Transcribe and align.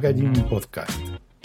Packaging 0.00 0.48
Podcast, 0.48 0.96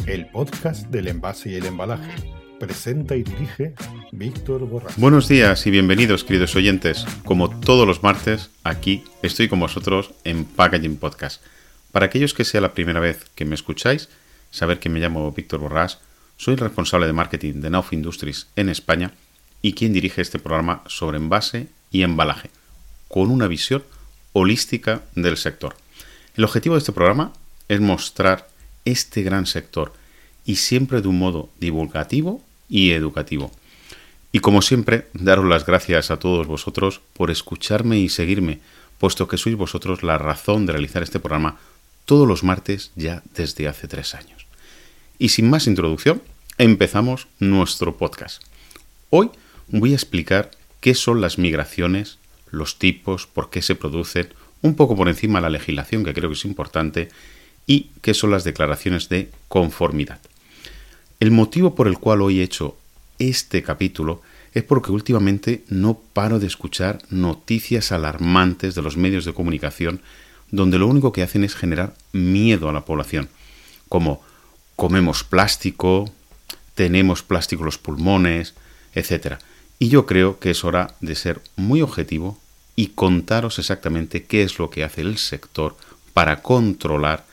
el 0.06 0.28
podcast 0.28 0.86
del 0.90 1.08
envase 1.08 1.50
y 1.50 1.56
el 1.56 1.66
embalaje. 1.66 2.12
Presenta 2.60 3.16
y 3.16 3.24
dirige 3.24 3.74
Víctor 4.12 4.68
Borras. 4.68 4.96
Buenos 4.98 5.28
días 5.28 5.66
y 5.66 5.72
bienvenidos, 5.72 6.24
queridos 6.24 6.56
oyentes. 6.56 7.04
Como 7.26 7.50
todos 7.50 7.88
los 7.88 8.04
martes, 8.04 8.52
aquí 8.64 9.04
estoy 9.24 9.48
con 9.48 9.60
vosotros 9.60 10.12
en 10.24 10.46
Packaging 10.46 10.98
Podcast. 10.98 11.42
Para 11.92 12.06
aquellos 12.06 12.36
que 12.36 12.44
sea 12.44 12.62
la 12.62 12.76
primera 12.76 13.00
vez 13.00 13.26
que 13.34 13.44
me 13.44 13.56
escucháis, 13.56 14.10
saber 14.52 14.78
que 14.78 14.90
me 14.90 15.00
llamo 15.00 15.32
Víctor 15.32 15.60
Borrás, 15.60 15.98
soy 16.38 16.54
el 16.54 16.60
responsable 16.60 17.08
de 17.08 17.14
marketing 17.14 17.54
de 17.54 17.72
Nauf 17.72 17.92
Industries 17.92 18.50
en 18.56 18.70
España 18.70 19.14
y 19.64 19.74
quien 19.74 19.94
dirige 19.94 20.22
este 20.22 20.38
programa 20.38 20.84
sobre 20.86 21.18
envase 21.18 21.70
y 21.90 22.04
embalaje, 22.04 22.52
con 23.08 23.32
una 23.32 23.48
visión 23.48 23.84
holística 24.32 25.02
del 25.16 25.38
sector. 25.38 25.76
El 26.36 26.44
objetivo 26.44 26.76
de 26.76 26.80
este 26.80 26.92
programa 26.92 27.34
es 27.74 27.82
mostrar 27.82 28.48
este 28.86 29.24
gran 29.24 29.46
sector 29.46 29.94
y 30.46 30.56
siempre 30.58 31.02
de 31.02 31.08
un 31.08 31.20
modo 31.20 31.50
divulgativo 31.60 32.42
y 32.70 32.92
educativo. 32.92 33.52
Y 34.32 34.40
como 34.40 34.62
siempre, 34.62 35.08
daros 35.14 35.46
las 35.46 35.66
gracias 35.66 36.12
a 36.12 36.18
todos 36.18 36.48
vosotros 36.48 37.02
por 37.14 37.30
escucharme 37.30 38.00
y 38.00 38.10
seguirme, 38.10 38.60
puesto 38.98 39.28
que 39.28 39.38
sois 39.38 39.56
vosotros 39.56 40.02
la 40.02 40.18
razón 40.18 40.66
de 40.66 40.74
realizar 40.74 41.04
este 41.04 41.20
programa 41.20 41.60
todos 42.06 42.28
los 42.28 42.44
martes 42.44 42.92
ya 42.96 43.22
desde 43.36 43.68
hace 43.68 43.88
tres 43.88 44.16
años. 44.16 44.46
Y 45.20 45.30
sin 45.30 45.50
más 45.50 45.68
introducción, 45.68 46.22
empezamos 46.58 47.28
nuestro 47.40 47.96
podcast. 47.98 48.44
Hoy 49.10 49.30
voy 49.68 49.92
a 49.92 49.96
explicar 49.96 50.52
qué 50.82 50.96
son 50.96 51.22
las 51.22 51.38
migraciones, 51.38 52.18
los 52.50 52.80
tipos, 52.80 53.28
por 53.28 53.50
qué 53.50 53.62
se 53.62 53.76
producen, 53.76 54.30
un 54.62 54.76
poco 54.76 54.96
por 54.96 55.08
encima 55.10 55.42
la 55.42 55.50
legislación 55.50 56.04
que 56.04 56.14
creo 56.14 56.30
que 56.30 56.36
es 56.36 56.46
importante 56.46 57.10
y 57.66 57.92
qué 58.02 58.14
son 58.14 58.32
las 58.32 58.44
declaraciones 58.44 59.10
de 59.10 59.30
conformidad. 59.48 60.20
El 61.20 61.32
motivo 61.32 61.76
por 61.76 61.88
el 61.88 62.00
cual 62.00 62.22
hoy 62.22 62.40
he 62.40 62.44
hecho 62.44 62.78
este 63.20 63.64
capítulo 63.64 64.22
es 64.54 64.64
porque 64.64 64.92
últimamente 64.92 65.64
no 65.70 66.00
paro 66.14 66.40
de 66.40 66.48
escuchar 66.48 67.00
noticias 67.10 67.92
alarmantes 67.92 68.76
de 68.76 68.82
los 68.82 68.98
medios 68.98 69.26
de 69.26 69.34
comunicación 69.34 70.02
donde 70.52 70.78
lo 70.78 70.88
único 70.88 71.12
que 71.12 71.24
hacen 71.24 71.44
es 71.44 71.56
generar 71.56 71.96
miedo 72.12 72.70
a 72.70 72.74
la 72.74 72.86
población, 72.86 73.28
como 73.90 74.22
comemos 74.76 75.24
plástico, 75.24 76.14
tenemos 76.76 77.24
plástico 77.24 77.62
en 77.62 77.66
los 77.66 77.80
pulmones, 77.80 78.54
etc. 78.94 79.38
Y 79.80 79.90
yo 79.90 80.06
creo 80.06 80.40
que 80.40 80.52
es 80.52 80.64
hora 80.64 80.94
de 81.02 81.16
ser 81.16 81.42
muy 81.56 81.82
objetivo 81.82 82.38
y 82.76 82.90
contaros 82.90 83.58
exactamente 83.58 84.26
qué 84.26 84.44
es 84.44 84.60
lo 84.60 84.70
que 84.70 84.84
hace 84.84 85.02
el 85.02 85.18
sector 85.18 85.76
para 86.14 86.44
controlar 86.44 87.26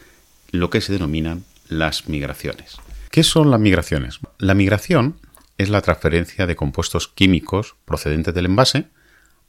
lo 0.50 0.70
que 0.70 0.80
se 0.80 0.92
denominan 0.92 1.44
las 1.68 2.08
migraciones. 2.08 2.76
¿Qué 3.10 3.22
son 3.22 3.50
las 3.50 3.60
migraciones? 3.60 4.20
La 4.38 4.54
migración 4.54 5.16
es 5.58 5.68
la 5.68 5.82
transferencia 5.82 6.46
de 6.46 6.56
compuestos 6.56 7.08
químicos 7.08 7.76
procedentes 7.84 8.34
del 8.34 8.46
envase 8.46 8.88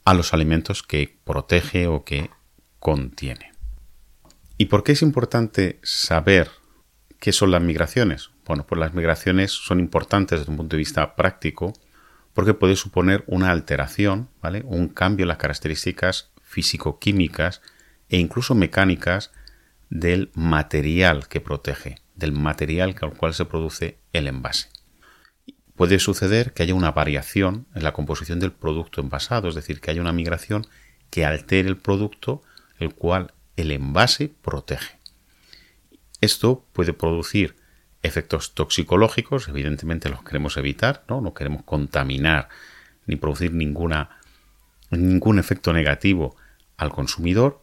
a 0.04 0.14
los 0.14 0.34
alimentos 0.34 0.82
que 0.82 1.16
protege 1.24 1.86
o 1.86 2.04
que 2.04 2.30
contiene. 2.78 3.52
¿Y 4.58 4.66
por 4.66 4.84
qué 4.84 4.92
es 4.92 5.02
importante 5.02 5.80
saber 5.82 6.50
qué 7.18 7.32
son 7.32 7.50
las 7.50 7.62
migraciones? 7.62 8.30
Bueno, 8.44 8.66
pues 8.66 8.78
las 8.78 8.94
migraciones 8.94 9.52
son 9.52 9.80
importantes 9.80 10.40
desde 10.40 10.50
un 10.50 10.56
punto 10.56 10.76
de 10.76 10.78
vista 10.78 11.14
práctico 11.14 11.72
porque 12.34 12.54
puede 12.54 12.76
suponer 12.76 13.24
una 13.26 13.50
alteración, 13.50 14.28
¿vale? 14.40 14.62
Un 14.64 14.88
cambio 14.88 15.24
en 15.24 15.28
las 15.28 15.38
características 15.38 16.30
físico-químicas 16.42 17.62
e 18.08 18.18
incluso 18.18 18.54
mecánicas 18.54 19.30
del 19.92 20.30
material 20.34 21.28
que 21.28 21.42
protege, 21.42 21.96
del 22.14 22.32
material 22.32 22.94
con 22.94 23.10
el 23.10 23.16
cual 23.18 23.34
se 23.34 23.44
produce 23.44 23.98
el 24.14 24.26
envase. 24.26 24.70
Puede 25.76 25.98
suceder 25.98 26.54
que 26.54 26.62
haya 26.62 26.74
una 26.74 26.92
variación 26.92 27.66
en 27.74 27.82
la 27.82 27.92
composición 27.92 28.40
del 28.40 28.52
producto 28.52 29.02
envasado, 29.02 29.50
es 29.50 29.54
decir, 29.54 29.82
que 29.82 29.90
haya 29.90 30.00
una 30.00 30.14
migración 30.14 30.66
que 31.10 31.26
altere 31.26 31.68
el 31.68 31.76
producto 31.76 32.42
el 32.78 32.94
cual 32.94 33.34
el 33.56 33.70
envase 33.70 34.32
protege. 34.40 34.98
Esto 36.22 36.64
puede 36.72 36.94
producir 36.94 37.56
efectos 38.02 38.54
toxicológicos, 38.54 39.46
evidentemente 39.48 40.08
los 40.08 40.22
queremos 40.22 40.56
evitar, 40.56 41.04
no, 41.06 41.20
no 41.20 41.34
queremos 41.34 41.64
contaminar 41.64 42.48
ni 43.04 43.16
producir 43.16 43.52
ninguna, 43.52 44.08
ningún 44.90 45.38
efecto 45.38 45.74
negativo 45.74 46.34
al 46.78 46.90
consumidor, 46.90 47.61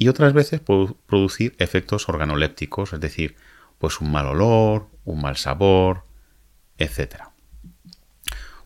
y 0.00 0.08
otras 0.08 0.32
veces 0.32 0.62
producir 1.06 1.54
efectos 1.58 2.08
organolépticos, 2.08 2.94
es 2.94 3.00
decir, 3.00 3.36
pues 3.76 4.00
un 4.00 4.10
mal 4.10 4.28
olor, 4.28 4.88
un 5.04 5.20
mal 5.20 5.36
sabor, 5.36 6.04
etc. 6.78 7.24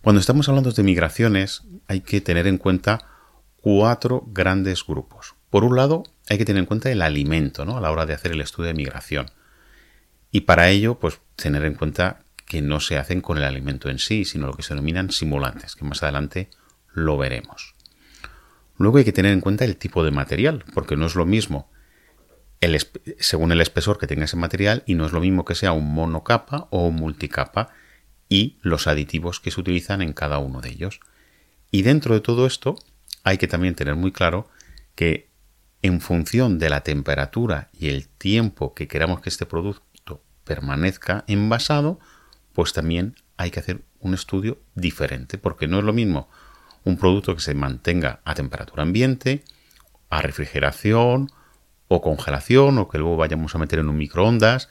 Cuando 0.01 0.21
estamos 0.21 0.49
hablando 0.49 0.71
de 0.71 0.83
migraciones 0.85 1.65
hay 1.89 2.03
que 2.03 2.21
tener 2.21 2.47
en 2.47 2.57
cuenta 2.57 3.09
cuatro 3.57 4.23
grandes 4.29 4.87
grupos. 4.87 5.35
Por 5.51 5.65
un 5.65 5.75
lado, 5.75 6.05
hay 6.31 6.39
que 6.39 6.45
tener 6.45 6.61
en 6.61 6.67
cuenta 6.67 6.93
el 6.93 7.03
alimento 7.03 7.65
¿no? 7.65 7.77
a 7.79 7.81
la 7.81 7.91
hora 7.91 8.07
de 8.07 8.15
hacer 8.15 8.31
el 8.31 8.41
estudio 8.41 8.69
de 8.69 8.75
migración. 8.75 9.33
Y 10.31 10.43
para 10.43 10.71
ello, 10.71 11.01
pues 11.01 11.19
tener 11.35 11.65
en 11.65 11.75
cuenta 11.75 12.21
que 12.47 12.63
no 12.63 12.79
se 12.79 12.97
hacen 12.97 13.21
con 13.21 13.39
el 13.39 13.45
alimento 13.45 13.91
en 13.91 13.99
sí, 13.99 14.25
sino 14.25 14.47
lo 14.47 14.55
que 14.55 14.63
se 14.63 14.75
denominan 14.75 15.11
simulantes, 15.11 15.75
que 15.75 15.85
más 15.85 16.01
adelante 16.05 16.49
lo 16.93 17.19
veremos. 17.19 17.75
Luego 18.77 18.99
hay 18.99 19.05
que 19.05 19.13
tener 19.13 19.33
en 19.33 19.41
cuenta 19.41 19.65
el 19.65 19.77
tipo 19.77 20.05
de 20.05 20.11
material, 20.11 20.65
porque 20.75 20.97
no 20.97 21.07
es 21.07 21.15
lo 21.15 21.27
mismo 21.27 21.71
según 23.19 23.53
el 23.53 23.61
espesor 23.61 23.99
que 23.99 24.07
tenga 24.07 24.25
ese 24.25 24.37
material 24.37 24.83
y 24.87 24.95
no 24.95 25.07
es 25.07 25.13
lo 25.13 25.21
mismo 25.21 25.45
que 25.45 25.55
sea 25.55 25.73
un 25.73 25.93
monocapa 25.93 26.69
o 26.71 26.87
un 26.87 26.97
multicapa 26.97 27.71
y 28.29 28.59
los 28.63 28.87
aditivos 28.87 29.41
que 29.41 29.51
se 29.51 29.61
utilizan 29.61 30.03
en 30.03 30.13
cada 30.13 30.39
uno 30.39 30.61
de 30.61 30.71
ellos. 30.71 31.01
Y 31.71 31.83
dentro 31.83 32.15
de 32.15 32.21
todo 32.21 32.47
esto 32.47 32.77
hay 33.23 33.39
que 33.39 33.49
también 33.49 33.75
tener 33.75 33.97
muy 33.97 34.13
claro 34.13 34.49
que 34.95 35.29
en 35.83 36.01
función 36.01 36.59
de 36.59 36.71
la 36.71 36.81
temperatura 36.81 37.69
y 37.79 37.89
el 37.89 38.09
tiempo 38.09 38.75
que 38.75 38.89
queramos 38.89 39.21
que 39.21 39.29
este 39.29 39.45
producto 39.45 40.23
permanezca 40.45 41.25
envasado, 41.27 41.99
pues 42.55 42.73
también 42.73 43.17
hay 43.37 43.51
que 43.51 43.61
hacer 43.61 43.83
un 43.99 44.15
estudio 44.15 44.59
diferente, 44.75 45.37
porque 45.37 45.69
no 45.69 45.79
es 45.79 45.85
lo 45.85 45.93
mismo 45.93 46.29
un 46.85 46.97
producto 46.99 47.35
que 47.35 47.41
se 47.41 47.55
mantenga 47.55 48.21
a 48.25 48.35
temperatura 48.35 48.83
ambiente, 48.83 49.45
a 50.11 50.21
refrigeración 50.23 51.31
o 51.89 52.01
congelación 52.01 52.79
o 52.79 52.89
que 52.89 52.99
luego 52.99 53.17
vayamos 53.17 53.55
a 53.55 53.59
meter 53.59 53.79
en 53.79 53.89
un 53.89 53.97
microondas. 53.97 54.69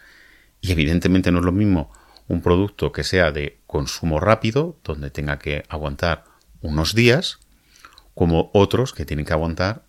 Y 0.61 0.71
evidentemente 0.71 1.31
no 1.31 1.39
es 1.39 1.45
lo 1.45 1.51
mismo 1.51 1.91
un 2.27 2.41
producto 2.41 2.91
que 2.91 3.03
sea 3.03 3.31
de 3.31 3.59
consumo 3.67 4.19
rápido, 4.19 4.77
donde 4.83 5.11
tenga 5.11 5.39
que 5.39 5.63
aguantar 5.67 6.23
unos 6.61 6.95
días, 6.95 7.39
como 8.13 8.49
otros 8.53 8.93
que 8.93 9.05
tienen 9.05 9.25
que 9.25 9.33
aguantar 9.33 9.85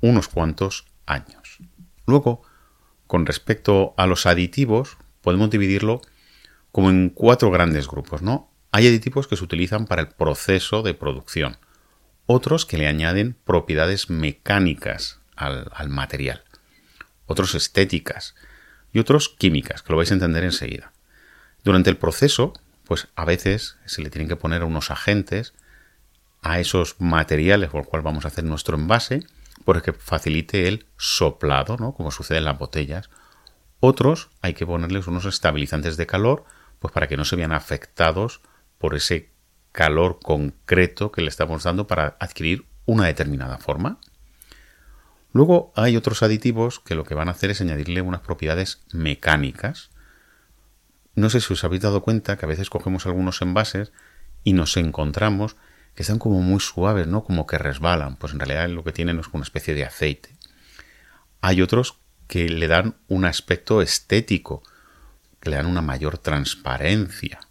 unos 0.00 0.28
cuantos 0.28 0.86
años. 1.04 1.58
Luego, 2.06 2.42
con 3.06 3.26
respecto 3.26 3.94
a 3.96 4.06
los 4.06 4.26
aditivos, 4.26 4.96
podemos 5.20 5.50
dividirlo 5.50 6.00
como 6.72 6.90
en 6.90 7.10
cuatro 7.10 7.50
grandes 7.50 7.88
grupos, 7.88 8.22
¿no? 8.22 8.50
Hay 8.76 8.86
aditivos 8.86 9.26
que 9.26 9.38
se 9.38 9.44
utilizan 9.44 9.86
para 9.86 10.02
el 10.02 10.08
proceso 10.08 10.82
de 10.82 10.92
producción, 10.92 11.56
otros 12.26 12.66
que 12.66 12.76
le 12.76 12.86
añaden 12.86 13.34
propiedades 13.46 14.10
mecánicas 14.10 15.18
al, 15.34 15.88
material, 15.88 16.44
otros 17.24 17.54
estéticas 17.54 18.34
y 18.92 18.98
otros 18.98 19.30
químicas, 19.30 19.82
que 19.82 19.94
lo 19.94 19.96
vais 19.96 20.10
a 20.10 20.14
entender 20.14 20.44
enseguida. 20.44 20.92
Durante 21.64 21.88
el 21.88 21.96
proceso, 21.96 22.52
pues 22.84 23.08
a 23.16 23.24
veces 23.24 23.78
se 23.86 24.02
le 24.02 24.10
tienen 24.10 24.28
que 24.28 24.36
poner 24.36 24.62
unos 24.62 24.90
agentes 24.90 25.54
a 26.42 26.60
esos 26.60 26.96
materiales 26.98 27.70
por 27.70 27.80
los 27.80 27.88
cuales 27.88 28.04
vamos 28.04 28.26
a 28.26 28.28
hacer 28.28 28.44
nuestro 28.44 28.76
envase, 28.76 29.24
porque 29.64 29.94
facilite 29.94 30.68
el 30.68 30.84
soplado, 30.98 31.78
¿no? 31.78 31.94
como 31.94 32.10
sucede 32.10 32.36
en 32.36 32.44
las 32.44 32.58
botellas. 32.58 33.08
Otros 33.80 34.28
hay 34.42 34.52
que 34.52 34.66
ponerles 34.66 35.06
unos 35.06 35.24
estabilizantes 35.24 35.96
de 35.96 36.06
calor 36.06 36.44
pues 36.78 36.92
para 36.92 37.08
que 37.08 37.16
no 37.16 37.24
se 37.24 37.36
vean 37.36 37.52
afectados 37.52 38.42
por 38.78 38.94
ese 38.94 39.30
calor 39.72 40.18
concreto 40.22 41.12
que 41.12 41.20
le 41.20 41.28
estamos 41.28 41.64
dando 41.64 41.86
para 41.86 42.16
adquirir 42.18 42.64
una 42.86 43.06
determinada 43.06 43.58
forma. 43.58 43.98
Luego 45.32 45.72
hay 45.76 45.96
otros 45.96 46.22
aditivos 46.22 46.80
que 46.80 46.94
lo 46.94 47.04
que 47.04 47.14
van 47.14 47.28
a 47.28 47.32
hacer 47.32 47.50
es 47.50 47.60
añadirle 47.60 48.00
unas 48.00 48.22
propiedades 48.22 48.80
mecánicas. 48.92 49.90
No 51.14 51.28
sé 51.28 51.40
si 51.40 51.52
os 51.52 51.62
habéis 51.62 51.82
dado 51.82 52.02
cuenta 52.02 52.38
que 52.38 52.46
a 52.46 52.48
veces 52.48 52.70
cogemos 52.70 53.04
algunos 53.04 53.42
envases 53.42 53.92
y 54.44 54.54
nos 54.54 54.76
encontramos 54.78 55.56
que 55.94 56.02
están 56.02 56.18
como 56.18 56.40
muy 56.40 56.60
suaves, 56.60 57.06
¿no? 57.06 57.24
Como 57.24 57.46
que 57.46 57.58
resbalan. 57.58 58.16
Pues 58.16 58.32
en 58.32 58.38
realidad 58.38 58.68
lo 58.70 58.82
que 58.82 58.92
tienen 58.92 59.18
es 59.18 59.26
una 59.32 59.42
especie 59.42 59.74
de 59.74 59.84
aceite. 59.84 60.30
Hay 61.42 61.60
otros 61.60 61.98
que 62.28 62.48
le 62.48 62.66
dan 62.66 62.96
un 63.08 63.24
aspecto 63.24 63.82
estético, 63.82 64.62
que 65.40 65.50
le 65.50 65.56
dan 65.56 65.66
una 65.66 65.82
mayor 65.82 66.18
transparencia 66.18 67.45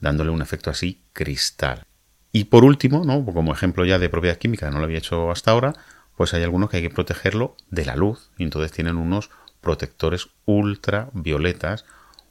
dándole 0.00 0.30
un 0.30 0.42
efecto 0.42 0.70
así 0.70 1.02
cristal. 1.12 1.84
Y 2.32 2.44
por 2.44 2.64
último, 2.64 3.04
¿no? 3.04 3.24
como 3.24 3.52
ejemplo 3.52 3.84
ya 3.84 3.98
de 3.98 4.08
propiedad 4.08 4.38
química, 4.38 4.70
no 4.70 4.78
lo 4.78 4.84
había 4.84 4.98
hecho 4.98 5.30
hasta 5.30 5.50
ahora, 5.50 5.74
pues 6.16 6.34
hay 6.34 6.42
algunos 6.42 6.70
que 6.70 6.78
hay 6.78 6.82
que 6.82 6.90
protegerlo 6.90 7.56
de 7.70 7.84
la 7.84 7.96
luz. 7.96 8.30
Y 8.38 8.44
entonces 8.44 8.72
tienen 8.72 8.96
unos 8.96 9.30
protectores 9.60 10.28
ultravioletas 10.44 11.84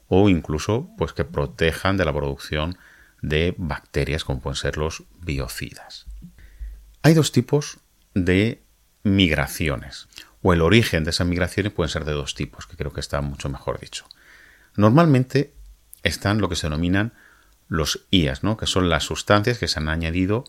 o 0.08 0.28
incluso 0.28 0.90
pues 0.96 1.12
que 1.12 1.24
protejan 1.24 1.96
de 1.96 2.04
la 2.04 2.12
producción 2.12 2.78
de 3.22 3.54
bacterias 3.58 4.24
como 4.24 4.40
pueden 4.40 4.56
ser 4.56 4.76
los 4.76 5.04
biocidas. 5.20 6.06
Hay 7.02 7.14
dos 7.14 7.32
tipos 7.32 7.78
de 8.14 8.62
migraciones 9.02 10.08
o 10.42 10.52
el 10.52 10.62
origen 10.62 11.04
de 11.04 11.10
esas 11.10 11.26
migraciones 11.26 11.72
pueden 11.72 11.90
ser 11.90 12.04
de 12.04 12.12
dos 12.12 12.34
tipos, 12.34 12.66
que 12.66 12.76
creo 12.76 12.92
que 12.92 13.00
está 13.00 13.20
mucho 13.20 13.48
mejor 13.48 13.78
dicho. 13.78 14.06
Normalmente 14.76 15.54
están 16.02 16.40
lo 16.40 16.48
que 16.48 16.56
se 16.56 16.66
denominan 16.66 17.12
los 17.70 18.04
IAS, 18.10 18.42
¿no? 18.42 18.58
que 18.58 18.66
son 18.66 18.90
las 18.90 19.04
sustancias 19.04 19.58
que 19.58 19.68
se 19.68 19.78
han 19.78 19.88
añadido 19.88 20.44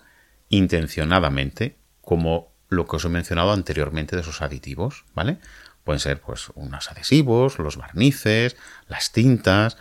intencionadamente, 0.49 1.77
como 2.01 2.51
lo 2.67 2.87
que 2.87 2.95
os 2.97 3.05
he 3.05 3.09
mencionado 3.09 3.53
anteriormente 3.53 4.15
de 4.15 4.23
esos 4.23 4.41
aditivos, 4.41 5.05
¿vale? 5.13 5.37
Pueden 5.83 5.99
ser 5.99 6.19
pues 6.19 6.49
unos 6.55 6.89
adhesivos, 6.89 7.59
los 7.59 7.77
barnices, 7.77 8.57
las 8.87 9.11
tintas, 9.11 9.77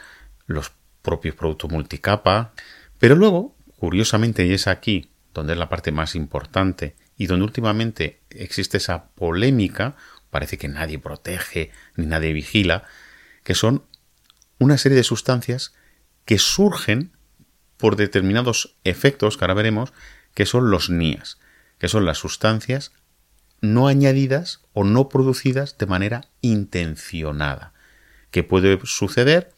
los 0.46 0.72
propios 1.02 1.34
productos 1.34 1.70
multicapa. 1.70 2.52
Pero 2.98 3.16
luego, 3.16 3.56
curiosamente, 3.78 4.44
y 4.44 4.52
es 4.52 4.66
aquí 4.66 5.10
donde 5.32 5.54
es 5.54 5.58
la 5.58 5.68
parte 5.68 5.92
más 5.92 6.14
importante 6.14 6.94
y 7.16 7.26
donde 7.26 7.44
últimamente 7.44 8.20
existe 8.30 8.76
esa 8.76 9.06
polémica, 9.10 9.96
parece 10.28 10.58
que 10.58 10.68
nadie 10.68 10.98
protege 10.98 11.70
ni 11.96 12.06
nadie 12.06 12.34
vigila, 12.34 12.84
que 13.44 13.54
son 13.54 13.84
una 14.58 14.76
serie 14.76 14.96
de 14.96 15.04
sustancias 15.04 15.72
que 16.26 16.38
surgen 16.38 17.12
por 17.80 17.96
determinados 17.96 18.76
efectos 18.84 19.36
que 19.36 19.44
ahora 19.44 19.54
veremos, 19.54 19.92
que 20.34 20.46
son 20.46 20.70
los 20.70 20.90
NIAS, 20.90 21.38
que 21.78 21.88
son 21.88 22.04
las 22.04 22.18
sustancias 22.18 22.92
no 23.62 23.88
añadidas 23.88 24.60
o 24.72 24.84
no 24.84 25.08
producidas 25.08 25.76
de 25.78 25.86
manera 25.86 26.24
intencionada, 26.40 27.72
que 28.30 28.44
puede 28.44 28.78
suceder 28.84 29.52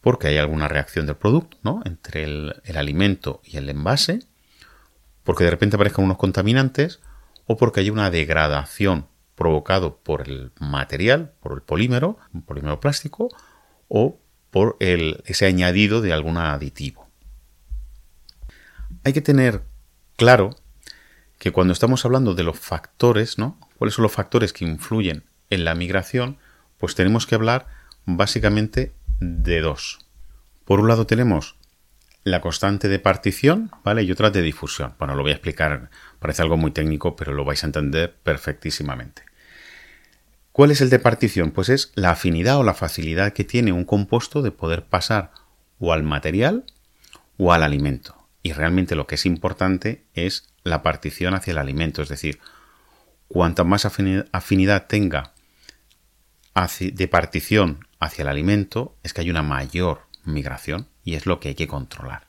porque 0.00 0.28
hay 0.28 0.38
alguna 0.38 0.68
reacción 0.68 1.06
del 1.06 1.16
producto, 1.16 1.56
¿no? 1.62 1.80
Entre 1.84 2.24
el, 2.24 2.54
alimento 2.74 3.40
y 3.44 3.56
el 3.56 3.68
envase, 3.68 4.20
porque 5.22 5.44
de 5.44 5.50
repente 5.50 5.76
aparezcan 5.76 6.04
unos 6.04 6.18
contaminantes, 6.18 7.00
o 7.46 7.56
porque 7.56 7.80
hay 7.80 7.90
una 7.90 8.10
degradación 8.10 9.06
provocado 9.36 9.98
por 9.98 10.28
el 10.28 10.52
material, 10.58 11.32
por 11.40 11.52
el 11.52 11.62
polímero, 11.62 12.18
un 12.32 12.42
polímero 12.42 12.80
plástico, 12.80 13.28
o 13.86 14.20
por 14.50 14.76
el, 14.80 15.22
ese 15.26 15.46
añadido 15.46 16.00
de 16.00 16.12
algún 16.12 16.36
aditivo 16.36 17.01
hay 19.04 19.12
que 19.12 19.20
tener 19.20 19.62
claro 20.16 20.56
que 21.38 21.50
cuando 21.50 21.72
estamos 21.72 22.04
hablando 22.04 22.34
de 22.34 22.44
los 22.44 22.58
factores, 22.58 23.38
¿no? 23.38 23.58
¿Cuáles 23.76 23.94
son 23.94 24.04
los 24.04 24.12
factores 24.12 24.52
que 24.52 24.64
influyen 24.64 25.24
en 25.50 25.64
la 25.64 25.74
migración? 25.74 26.38
Pues 26.78 26.94
tenemos 26.94 27.26
que 27.26 27.34
hablar 27.34 27.66
básicamente 28.04 28.92
de 29.20 29.60
dos. 29.60 29.98
Por 30.64 30.80
un 30.80 30.88
lado 30.88 31.06
tenemos 31.06 31.56
la 32.24 32.40
constante 32.40 32.88
de 32.88 33.00
partición, 33.00 33.72
¿vale? 33.82 34.04
Y 34.04 34.12
otra 34.12 34.30
de 34.30 34.42
difusión. 34.42 34.94
Bueno, 34.98 35.16
lo 35.16 35.22
voy 35.22 35.32
a 35.32 35.34
explicar, 35.34 35.90
parece 36.20 36.42
algo 36.42 36.56
muy 36.56 36.70
técnico, 36.70 37.16
pero 37.16 37.32
lo 37.32 37.44
vais 37.44 37.64
a 37.64 37.66
entender 37.66 38.14
perfectísimamente. 38.22 39.22
¿Cuál 40.52 40.70
es 40.70 40.80
el 40.80 40.90
de 40.90 40.98
partición? 40.98 41.50
Pues 41.50 41.68
es 41.68 41.92
la 41.94 42.10
afinidad 42.10 42.58
o 42.58 42.62
la 42.62 42.74
facilidad 42.74 43.32
que 43.32 43.42
tiene 43.42 43.72
un 43.72 43.84
compuesto 43.84 44.42
de 44.42 44.52
poder 44.52 44.84
pasar 44.84 45.32
o 45.80 45.92
al 45.92 46.04
material 46.04 46.64
o 47.38 47.52
al 47.52 47.62
alimento. 47.62 48.21
Y 48.42 48.52
realmente 48.52 48.96
lo 48.96 49.06
que 49.06 49.14
es 49.14 49.26
importante 49.26 50.04
es 50.14 50.52
la 50.64 50.82
partición 50.82 51.34
hacia 51.34 51.52
el 51.52 51.58
alimento, 51.58 52.02
es 52.02 52.08
decir, 52.08 52.40
cuanta 53.28 53.64
más 53.64 53.84
afinidad 53.84 54.86
tenga 54.86 55.32
de 56.80 57.08
partición 57.08 57.86
hacia 57.98 58.22
el 58.22 58.28
alimento, 58.28 58.96
es 59.02 59.14
que 59.14 59.22
hay 59.22 59.30
una 59.30 59.42
mayor 59.42 60.02
migración 60.24 60.88
y 61.02 61.14
es 61.14 61.26
lo 61.26 61.40
que 61.40 61.48
hay 61.48 61.54
que 61.54 61.66
controlar. 61.66 62.26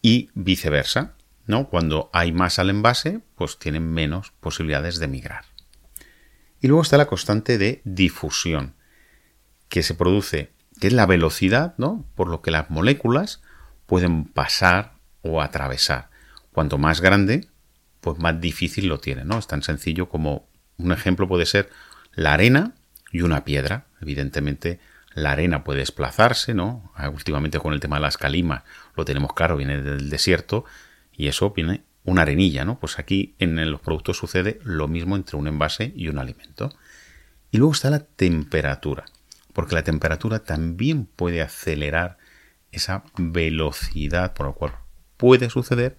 Y 0.00 0.30
viceversa, 0.34 1.14
¿no? 1.46 1.68
Cuando 1.68 2.08
hay 2.12 2.32
más 2.32 2.58
al 2.58 2.70
envase, 2.70 3.20
pues 3.34 3.58
tienen 3.58 3.92
menos 3.92 4.32
posibilidades 4.40 4.98
de 4.98 5.08
migrar. 5.08 5.44
Y 6.60 6.68
luego 6.68 6.82
está 6.82 6.96
la 6.98 7.06
constante 7.06 7.58
de 7.58 7.82
difusión, 7.84 8.76
que 9.68 9.82
se 9.82 9.94
produce, 9.94 10.52
que 10.80 10.86
es 10.86 10.92
la 10.92 11.06
velocidad, 11.06 11.74
¿no? 11.78 12.06
Por 12.14 12.28
lo 12.28 12.42
que 12.42 12.50
las 12.50 12.70
moléculas 12.70 13.42
pueden 13.90 14.24
pasar 14.24 14.92
o 15.22 15.42
atravesar. 15.42 16.10
Cuanto 16.52 16.78
más 16.78 17.00
grande, 17.00 17.48
pues 18.00 18.20
más 18.20 18.40
difícil 18.40 18.86
lo 18.86 19.00
tiene, 19.00 19.24
¿no? 19.24 19.36
Es 19.36 19.48
tan 19.48 19.64
sencillo 19.64 20.08
como 20.08 20.46
un 20.76 20.92
ejemplo 20.92 21.26
puede 21.26 21.44
ser 21.44 21.70
la 22.14 22.34
arena 22.34 22.74
y 23.10 23.22
una 23.22 23.44
piedra. 23.44 23.86
Evidentemente, 24.00 24.78
la 25.12 25.32
arena 25.32 25.64
puede 25.64 25.80
desplazarse, 25.80 26.54
¿no? 26.54 26.92
Ah, 26.94 27.08
últimamente 27.08 27.58
con 27.58 27.72
el 27.72 27.80
tema 27.80 27.96
de 27.96 28.02
las 28.02 28.16
calimas 28.16 28.62
lo 28.94 29.04
tenemos 29.04 29.32
claro, 29.32 29.56
viene 29.56 29.82
del 29.82 30.08
desierto 30.08 30.64
y 31.12 31.26
eso 31.26 31.50
viene 31.50 31.82
una 32.04 32.22
arenilla, 32.22 32.64
¿no? 32.64 32.78
Pues 32.78 33.00
aquí 33.00 33.34
en 33.40 33.68
los 33.72 33.80
productos 33.80 34.16
sucede 34.16 34.60
lo 34.62 34.86
mismo 34.86 35.16
entre 35.16 35.36
un 35.36 35.48
envase 35.48 35.92
y 35.96 36.06
un 36.06 36.20
alimento. 36.20 36.72
Y 37.50 37.58
luego 37.58 37.72
está 37.72 37.90
la 37.90 38.04
temperatura, 38.04 39.04
porque 39.52 39.74
la 39.74 39.82
temperatura 39.82 40.44
también 40.44 41.06
puede 41.06 41.42
acelerar 41.42 42.19
esa 42.72 43.04
velocidad 43.16 44.34
por 44.34 44.46
la 44.46 44.52
cual 44.52 44.74
puede 45.16 45.50
suceder 45.50 45.96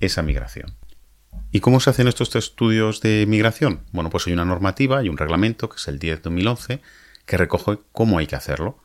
esa 0.00 0.22
migración. 0.22 0.76
¿Y 1.50 1.60
cómo 1.60 1.80
se 1.80 1.90
hacen 1.90 2.08
estos 2.08 2.34
estudios 2.34 3.00
de 3.00 3.26
migración? 3.28 3.84
Bueno, 3.92 4.10
pues 4.10 4.26
hay 4.26 4.32
una 4.32 4.44
normativa 4.44 5.02
y 5.02 5.08
un 5.08 5.18
reglamento, 5.18 5.68
que 5.68 5.76
es 5.76 5.88
el 5.88 5.98
10-2011, 5.98 6.80
que 7.26 7.36
recoge 7.36 7.78
cómo 7.92 8.18
hay 8.18 8.26
que 8.26 8.36
hacerlo. 8.36 8.78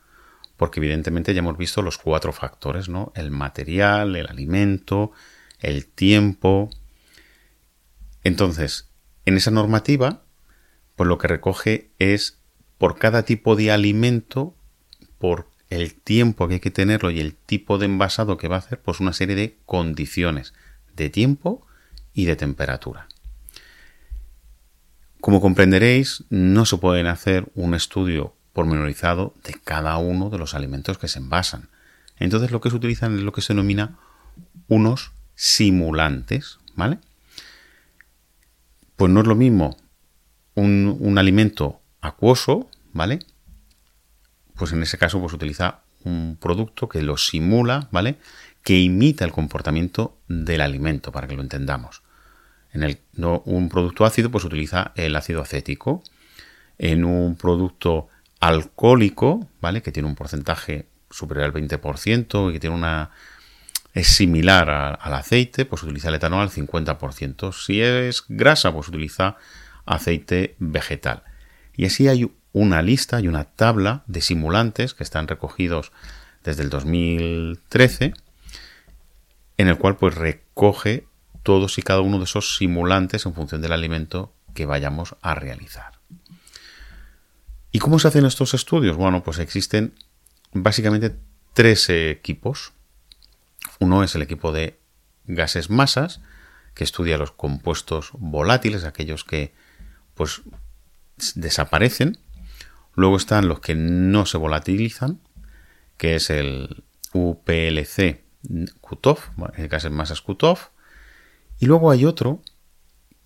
Porque 0.58 0.79
evidentemente 0.79 1.34
ya 1.34 1.39
hemos 1.39 1.58
visto 1.58 1.82
los 1.82 1.98
cuatro 1.98 2.34
factores, 2.34 2.89
¿no? 2.89 3.12
El 3.15 3.32
material, 3.32 4.15
el 4.15 4.27
alimento, 4.27 5.12
el 5.60 5.86
tiempo. 5.86 6.70
Entonces, 8.24 8.89
en 9.25 9.38
esa 9.38 9.51
normativa, 9.51 10.24
pues 10.96 11.08
lo 11.08 11.17
que 11.17 11.27
recoge 11.27 11.91
es 12.00 12.39
por 12.77 12.98
cada 12.98 13.24
tipo 13.24 13.56
de 13.56 13.72
alimento, 13.72 14.56
por 15.20 15.48
el 15.69 15.95
tiempo 15.95 16.47
que 16.47 16.55
hay 16.55 16.59
que 16.59 16.71
tenerlo 16.71 17.12
y 17.12 17.19
el 17.19 17.33
tipo 17.36 17.77
de 17.77 17.86
envasado 17.86 18.38
que 18.38 18.47
va 18.47 18.55
a 18.55 18.59
hacer, 18.59 18.79
pues 18.79 19.00
una 19.00 19.13
serie 19.13 19.36
de 19.36 19.57
condiciones 19.65 20.53
de 20.95 21.09
tiempo 21.09 21.65
y 22.13 22.25
de 22.25 22.36
temperatura. 22.36 23.07
Como 25.19 25.41
comprenderéis, 25.41 26.24
no 26.29 26.65
se 26.65 26.77
puede 26.77 27.07
hacer 27.07 27.51
un 27.55 27.74
estudio 27.74 28.33
pormenorizado 28.53 29.33
de 29.43 29.53
cada 29.53 29.97
uno 29.97 30.29
de 30.29 30.38
los 30.38 30.53
alimentos 30.53 30.97
que 30.97 31.07
se 31.07 31.19
envasan. 31.19 31.69
Entonces 32.17 32.51
lo 32.51 32.62
que 32.62 32.69
se 32.69 32.75
utilizan 32.75 33.15
es 33.15 33.21
lo 33.21 33.31
que 33.31 33.41
se 33.41 33.53
denomina 33.53 34.00
unos 34.67 35.12
simulantes, 35.36 36.57
¿vale? 36.75 37.00
Pues 38.95 39.12
no 39.12 39.21
es 39.21 39.27
lo 39.27 39.36
mismo 39.36 39.77
un 40.55 41.17
alimento 41.19 41.81
acuoso, 42.01 42.67
¿vale? 42.93 43.19
Pues 44.57 44.71
en 44.71 44.83
ese 44.83 44.97
caso 44.97 45.19
pues 45.19 45.33
utiliza 45.33 45.79
un 46.03 46.37
producto 46.39 46.89
que 46.89 47.01
lo 47.01 47.17
simula, 47.17 47.87
¿vale? 47.91 48.17
Que 48.63 48.79
imita 48.79 49.25
el 49.25 49.31
comportamiento 49.31 50.17
del 50.27 50.61
alimento, 50.61 51.11
para 51.11 51.27
que 51.27 51.35
lo 51.35 51.41
entendamos. 51.41 52.01
En 52.73 52.83
el, 52.83 52.99
un 53.17 53.69
producto 53.69 54.05
ácido, 54.05 54.29
pues 54.29 54.43
utiliza 54.43 54.91
el 54.95 55.15
ácido 55.15 55.41
acético. 55.41 56.03
En 56.77 57.05
un 57.05 57.35
producto 57.35 58.07
alcohólico, 58.39 59.47
¿vale? 59.61 59.81
Que 59.81 59.91
tiene 59.91 60.07
un 60.07 60.15
porcentaje 60.15 60.87
superior 61.09 61.45
al 61.45 61.53
20% 61.53 62.49
y 62.49 62.53
que 62.53 62.59
tiene 62.59 62.75
una 62.75 63.11
es 63.93 64.07
similar 64.07 64.69
al 64.69 65.13
aceite, 65.13 65.65
pues 65.65 65.81
utiliza 65.81 66.09
el 66.09 66.15
etanol 66.15 66.41
al 66.41 66.51
50%. 66.51 67.51
Si 67.51 67.81
es 67.81 68.25
grasa, 68.27 68.71
pues 68.71 68.87
utiliza 68.89 69.37
aceite 69.85 70.55
vegetal. 70.59 71.23
Y 71.75 71.85
así 71.85 72.07
hay 72.07 72.31
una 72.54 72.82
lista 72.82 73.20
y 73.20 73.27
una 73.27 73.46
tabla 73.46 74.04
de 74.08 74.22
simulantes 74.22 74.94
que 74.94 75.04
están 75.04 75.27
recogidos 75.27 75.92
desde 76.44 76.63
el 76.63 76.70
2013, 76.70 78.13
en 79.58 79.68
el 79.68 79.77
cual 79.77 79.98
pues 79.98 80.16
recoge 80.16 81.08
todos 81.44 81.77
y 81.77 81.82
cada 81.82 82.01
uno 82.01 82.18
de 82.18 82.25
esos 82.25 82.58
simulantes 82.58 83.25
en 83.25 83.34
función 83.34 83.62
del 83.62 83.74
alimento 83.74 84.34
que 84.54 84.66
vayamos 84.66 85.16
a 85.22 85.36
realizar. 85.36 85.94
¿Y 87.72 87.80
cómo 87.80 88.00
se 88.00 88.08
hacen 88.08 88.25
estos 88.25 88.54
estudios? 88.54 88.98
Bueno, 88.98 89.24
pues 89.24 89.39
existen 89.39 89.94
básicamente 90.51 91.16
tres 91.54 91.89
equipos. 91.89 92.74
Uno 93.80 94.04
es 94.04 94.16
el 94.16 94.22
equipo 94.22 94.51
de 94.51 94.80
gases 95.25 95.70
masas, 95.70 96.22
que 96.74 96.84
estudia 96.84 97.18
los 97.18 97.32
compuestos 97.32 98.12
volátiles, 98.13 98.84
aquellos 98.84 99.24
que 99.24 99.54
pues 100.16 100.42
desaparecen. 101.36 102.18
Luego 102.98 103.16
están 103.16 103.48
los 103.48 103.60
que 103.60 103.75
no 103.75 104.25
se 104.25 104.39
volatilizan, 104.39 105.22
que 105.98 106.16
es 106.16 106.32
el 106.32 106.84
UPLC 107.13 108.24
Kutov, 108.82 109.20
el 109.56 109.68
gases 109.68 109.92
masas 109.92 110.22
Kutov. 110.22 110.72
Y 111.60 111.68
luego 111.68 111.92
hay 111.92 112.06
otro 112.06 112.42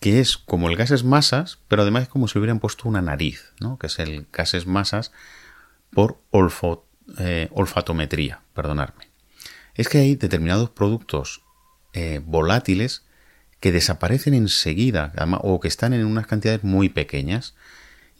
que 0.02 0.20
es 0.20 0.36
como 0.36 0.70
el 0.70 0.76
gases 0.76 1.06
masas, 1.06 1.60
pero 1.70 1.84
además 1.84 2.04
es 2.04 2.10
como 2.10 2.28
si 2.28 2.38
hubieran 2.38 2.60
puesto 2.60 2.90
una 2.90 3.02
nariz, 3.02 3.54
¿no? 3.62 3.80
que 3.80 3.88
es 3.88 3.98
el 4.00 4.28
gases 4.34 4.68
masas 4.68 5.14
por 5.92 6.20
eh, 7.20 7.48
olfatometría, 7.52 8.42
perdonadme. 8.54 9.08
Es 9.76 9.88
que 9.88 10.00
hay 10.00 10.16
determinados 10.16 10.70
productos 10.72 11.44
eh, 11.94 12.20
volátiles 12.26 13.06
que 13.62 13.72
desaparecen 13.72 14.34
enseguida 14.34 15.14
o 15.44 15.62
que 15.62 15.70
están 15.70 15.94
en 15.94 16.06
unas 16.06 16.28
cantidades 16.28 16.66
muy 16.66 16.90
pequeñas. 16.90 17.56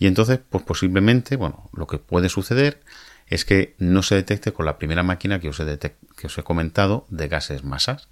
Y 0.02 0.08
entonces, 0.08 0.40
pues 0.50 0.64
posiblemente, 0.64 1.36
bueno, 1.36 1.70
lo 1.74 1.86
que 1.86 2.00
puede 2.00 2.28
suceder 2.28 2.82
es 3.28 3.46
que 3.46 3.76
no 3.78 4.02
se 4.02 4.16
detecte 4.16 4.52
con 4.52 4.66
la 4.66 4.80
primera 4.80 5.04
máquina 5.04 5.40
que 5.40 5.50
os 5.50 5.60
he, 5.60 5.78
que 5.78 6.26
os 6.26 6.36
he 6.40 6.42
comentado 6.42 7.06
de 7.12 7.28
gases 7.28 7.64
masas. 7.64 8.08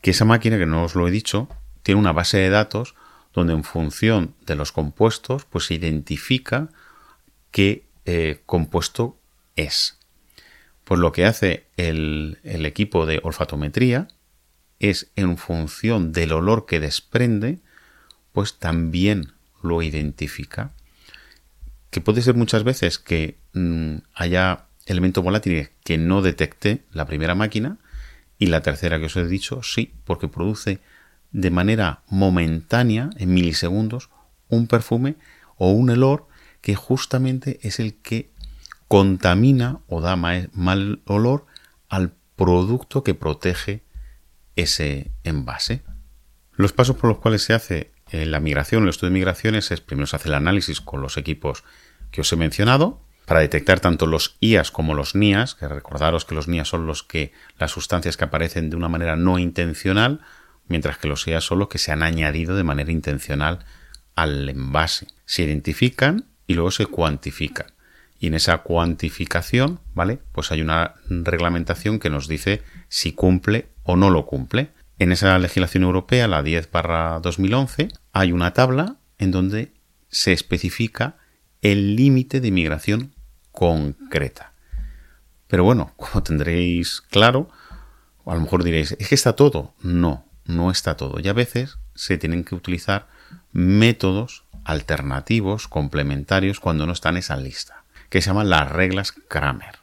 Que 0.00 0.10
esa 0.10 0.24
máquina, 0.24 0.58
que 0.58 0.66
no 0.66 0.82
os 0.82 0.96
lo 0.96 1.06
he 1.06 1.12
dicho, 1.12 1.48
tiene 1.84 2.00
una 2.00 2.10
base 2.10 2.38
de 2.38 2.50
datos 2.50 2.96
donde 3.32 3.52
en 3.52 3.62
función 3.62 4.34
de 4.44 4.56
los 4.56 4.72
compuestos, 4.72 5.44
pues 5.44 5.66
se 5.66 5.74
identifica 5.74 6.68
qué 7.52 7.86
eh, 8.04 8.42
compuesto 8.44 9.20
es. 9.54 10.00
Pues 10.82 10.98
lo 10.98 11.12
que 11.12 11.26
hace 11.26 11.68
el, 11.76 12.40
el 12.42 12.66
equipo 12.66 13.06
de 13.06 13.20
olfatometría 13.22 14.08
es 14.80 15.12
en 15.14 15.38
función 15.38 16.10
del 16.10 16.32
olor 16.32 16.66
que 16.66 16.80
desprende, 16.80 17.60
pues 18.32 18.58
también 18.58 19.34
lo 19.62 19.82
identifica. 19.82 20.72
Que 21.90 22.00
puede 22.00 22.22
ser 22.22 22.34
muchas 22.34 22.64
veces 22.64 22.98
que 22.98 23.38
mm, 23.52 23.96
haya 24.14 24.66
elementos 24.86 25.22
volátiles 25.22 25.70
que 25.84 25.98
no 25.98 26.22
detecte 26.22 26.84
la 26.92 27.06
primera 27.06 27.34
máquina 27.34 27.78
y 28.38 28.46
la 28.46 28.62
tercera 28.62 28.98
que 28.98 29.06
os 29.06 29.16
he 29.16 29.26
dicho, 29.26 29.62
sí, 29.62 29.94
porque 30.04 30.28
produce 30.28 30.80
de 31.30 31.50
manera 31.50 32.02
momentánea, 32.08 33.10
en 33.16 33.32
milisegundos, 33.32 34.10
un 34.48 34.66
perfume 34.66 35.16
o 35.56 35.70
un 35.70 35.90
olor 35.90 36.28
que 36.60 36.74
justamente 36.74 37.58
es 37.62 37.80
el 37.80 37.94
que 37.94 38.30
contamina 38.88 39.80
o 39.86 40.00
da 40.00 40.16
mal 40.16 41.00
olor 41.06 41.46
al 41.88 42.14
producto 42.36 43.02
que 43.02 43.14
protege 43.14 43.82
ese 44.56 45.12
envase. 45.24 45.82
Los 46.52 46.72
pasos 46.72 46.96
por 46.96 47.08
los 47.08 47.18
cuales 47.18 47.42
se 47.42 47.54
hace 47.54 47.91
eh, 48.12 48.26
la 48.26 48.40
migración, 48.40 48.84
el 48.84 48.90
estudio 48.90 49.10
de 49.10 49.14
migraciones, 49.14 49.70
es 49.70 49.80
primero 49.80 50.06
se 50.06 50.16
hace 50.16 50.28
el 50.28 50.34
análisis 50.34 50.80
con 50.80 51.00
los 51.00 51.16
equipos 51.16 51.64
que 52.10 52.20
os 52.20 52.32
he 52.32 52.36
mencionado 52.36 53.00
para 53.26 53.40
detectar 53.40 53.80
tanto 53.80 54.06
los 54.06 54.36
IAS 54.40 54.70
como 54.70 54.94
los 54.94 55.14
NIAS, 55.14 55.54
que 55.54 55.66
recordaros 55.66 56.24
que 56.24 56.34
los 56.34 56.48
NIAS 56.48 56.68
son 56.68 56.86
los 56.86 57.02
que 57.02 57.32
las 57.58 57.70
sustancias 57.70 58.16
que 58.16 58.24
aparecen 58.24 58.68
de 58.68 58.76
una 58.76 58.88
manera 58.88 59.16
no 59.16 59.38
intencional, 59.38 60.20
mientras 60.68 60.98
que 60.98 61.08
los 61.08 61.26
IAS 61.26 61.44
son 61.44 61.60
los 61.60 61.68
que 61.68 61.78
se 61.78 61.92
han 61.92 62.02
añadido 62.02 62.56
de 62.56 62.64
manera 62.64 62.92
intencional 62.92 63.60
al 64.14 64.48
envase. 64.48 65.06
Se 65.24 65.44
identifican 65.44 66.26
y 66.46 66.54
luego 66.54 66.70
se 66.70 66.86
cuantifican. 66.86 67.68
Y 68.18 68.26
en 68.26 68.34
esa 68.34 68.58
cuantificación, 68.58 69.80
¿vale? 69.94 70.18
Pues 70.32 70.52
hay 70.52 70.60
una 70.60 70.94
reglamentación 71.08 71.98
que 71.98 72.10
nos 72.10 72.28
dice 72.28 72.62
si 72.88 73.12
cumple 73.12 73.68
o 73.82 73.96
no 73.96 74.10
lo 74.10 74.26
cumple. 74.26 74.70
En 74.98 75.10
esa 75.10 75.38
legislación 75.38 75.82
europea, 75.84 76.28
la 76.28 76.42
10 76.42 76.68
2011, 77.22 77.88
hay 78.12 78.32
una 78.32 78.52
tabla 78.52 78.96
en 79.18 79.30
donde 79.30 79.72
se 80.08 80.32
especifica 80.32 81.16
el 81.60 81.96
límite 81.96 82.40
de 82.40 82.50
migración 82.50 83.14
concreta. 83.50 84.52
Pero 85.46 85.64
bueno, 85.64 85.92
como 85.96 86.22
tendréis 86.22 87.00
claro, 87.00 87.48
a 88.26 88.34
lo 88.34 88.40
mejor 88.40 88.64
diréis, 88.64 88.96
¿es 88.98 89.08
que 89.08 89.14
está 89.14 89.34
todo? 89.34 89.74
No, 89.82 90.26
no 90.44 90.70
está 90.70 90.96
todo. 90.96 91.20
Y 91.20 91.28
a 91.28 91.32
veces 91.32 91.78
se 91.94 92.18
tienen 92.18 92.44
que 92.44 92.54
utilizar 92.54 93.08
métodos 93.52 94.44
alternativos, 94.64 95.68
complementarios, 95.68 96.60
cuando 96.60 96.86
no 96.86 96.92
están 96.92 97.14
en 97.14 97.20
esa 97.20 97.36
lista 97.36 97.82
que 98.12 98.20
se 98.20 98.26
llaman 98.26 98.50
las 98.50 98.70
reglas 98.70 99.12
Kramer. 99.12 99.78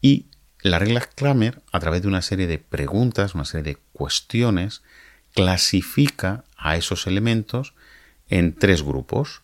Y 0.00 0.30
las 0.62 0.80
reglas 0.80 1.10
Kramer, 1.14 1.60
a 1.72 1.78
través 1.78 2.00
de 2.00 2.08
una 2.08 2.22
serie 2.22 2.46
de 2.46 2.56
preguntas, 2.56 3.34
una 3.34 3.44
serie 3.44 3.74
de 3.74 3.78
cuestiones, 3.92 4.82
clasifica 5.34 6.44
a 6.56 6.76
esos 6.76 7.06
elementos 7.06 7.74
en 8.28 8.54
tres 8.54 8.82
grupos. 8.82 9.42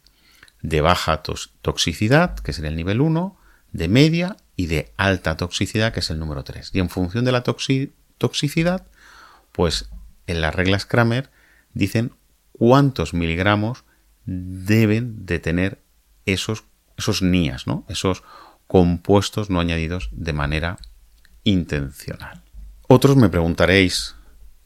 De 0.62 0.80
baja 0.80 1.22
toxicidad, 1.62 2.38
que 2.38 2.52
sería 2.52 2.70
el 2.70 2.76
nivel 2.76 3.00
1, 3.00 3.38
de 3.72 3.88
media 3.88 4.36
y 4.56 4.66
de 4.66 4.92
alta 4.96 5.36
toxicidad, 5.36 5.92
que 5.92 6.00
es 6.00 6.10
el 6.10 6.18
número 6.18 6.42
3. 6.42 6.70
Y 6.72 6.80
en 6.80 6.88
función 6.88 7.24
de 7.24 7.32
la 7.32 7.44
toxicidad, 7.44 8.86
pues 9.52 9.90
en 10.26 10.40
las 10.40 10.54
reglas 10.54 10.86
Kramer 10.86 11.30
dicen 11.72 12.12
cuántos 12.52 13.14
miligramos 13.14 13.84
deben 14.24 15.24
de 15.26 15.38
tener 15.38 15.82
esos 16.24 16.64
esos 16.96 17.22
NIAS, 17.22 17.66
¿no? 17.66 17.84
esos 17.88 18.22
compuestos 18.66 19.50
no 19.50 19.60
añadidos 19.60 20.08
de 20.12 20.32
manera 20.32 20.78
intencional. 21.44 22.42
Otros 22.88 23.16
me 23.16 23.28
preguntaréis, 23.28 24.15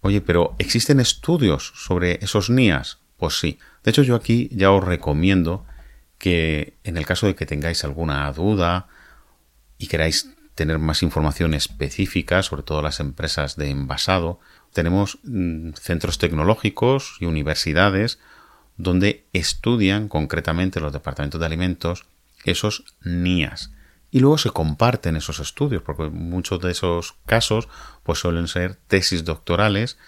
oye, 0.01 0.21
pero 0.21 0.55
¿existen 0.59 1.01
estudios 1.01 1.73
sobre 1.75 2.19
esos 2.23 2.51
NIAS? 2.51 2.99
Pues 3.17 3.39
sí. 3.39 3.59
De 3.85 3.91
hecho, 3.91 4.03
yo 4.03 4.15
aquí 4.15 4.49
ya 4.53 4.73
os 4.73 4.85
recomiendo 4.85 5.65
que 6.19 6.75
en 6.85 6.97
el 6.97 7.07
caso 7.07 7.27
de 7.27 7.35
que 7.35 7.47
tengáis 7.47 7.85
alguna 7.85 8.31
duda 8.33 8.89
y 9.79 9.87
queráis 9.87 10.31
tener 10.55 10.79
más 10.79 11.03
información 11.03 11.55
específica, 11.55 12.43
sobre 12.43 12.63
todo 12.63 12.83
las 12.83 13.01
empresas 13.01 13.57
de 13.57 13.71
envasado, 13.71 14.41
tenemos 14.73 15.19
mm, 15.25 15.73
centros 15.73 16.19
tecnológicos 16.19 17.17
y 17.21 17.27
universidades 17.27 18.19
donde 18.77 19.27
estudian 19.33 20.09
concretamente 20.09 20.81
los 20.81 20.93
departamentos 20.93 21.41
de 21.41 21.47
alimentos 21.47 22.07
esos 22.45 22.85
NIAS. 23.03 23.73
Y 24.11 24.21
luego 24.21 24.39
se 24.39 24.51
comparten 24.51 25.17
esos 25.17 25.39
estudios, 25.39 25.83
porque 25.83 26.05
muchos 26.11 26.61
de 26.61 26.73
esos 26.73 27.15
casos 27.27 27.69
pues 28.03 28.19
suelen 28.19 28.49
ser 28.49 28.75
tesis 28.75 29.25
doctorales 29.25 29.99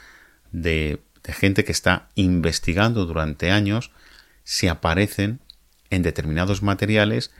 de, 0.50 1.02
gente 1.24 1.64
que 1.64 1.72
está 1.72 2.08
investigando 2.16 3.06
durante 3.06 3.52
años 3.52 3.92
si 4.42 4.66
aparecen 4.66 5.40
en 5.90 6.02
determinados 6.02 6.62
materiales 6.62 7.30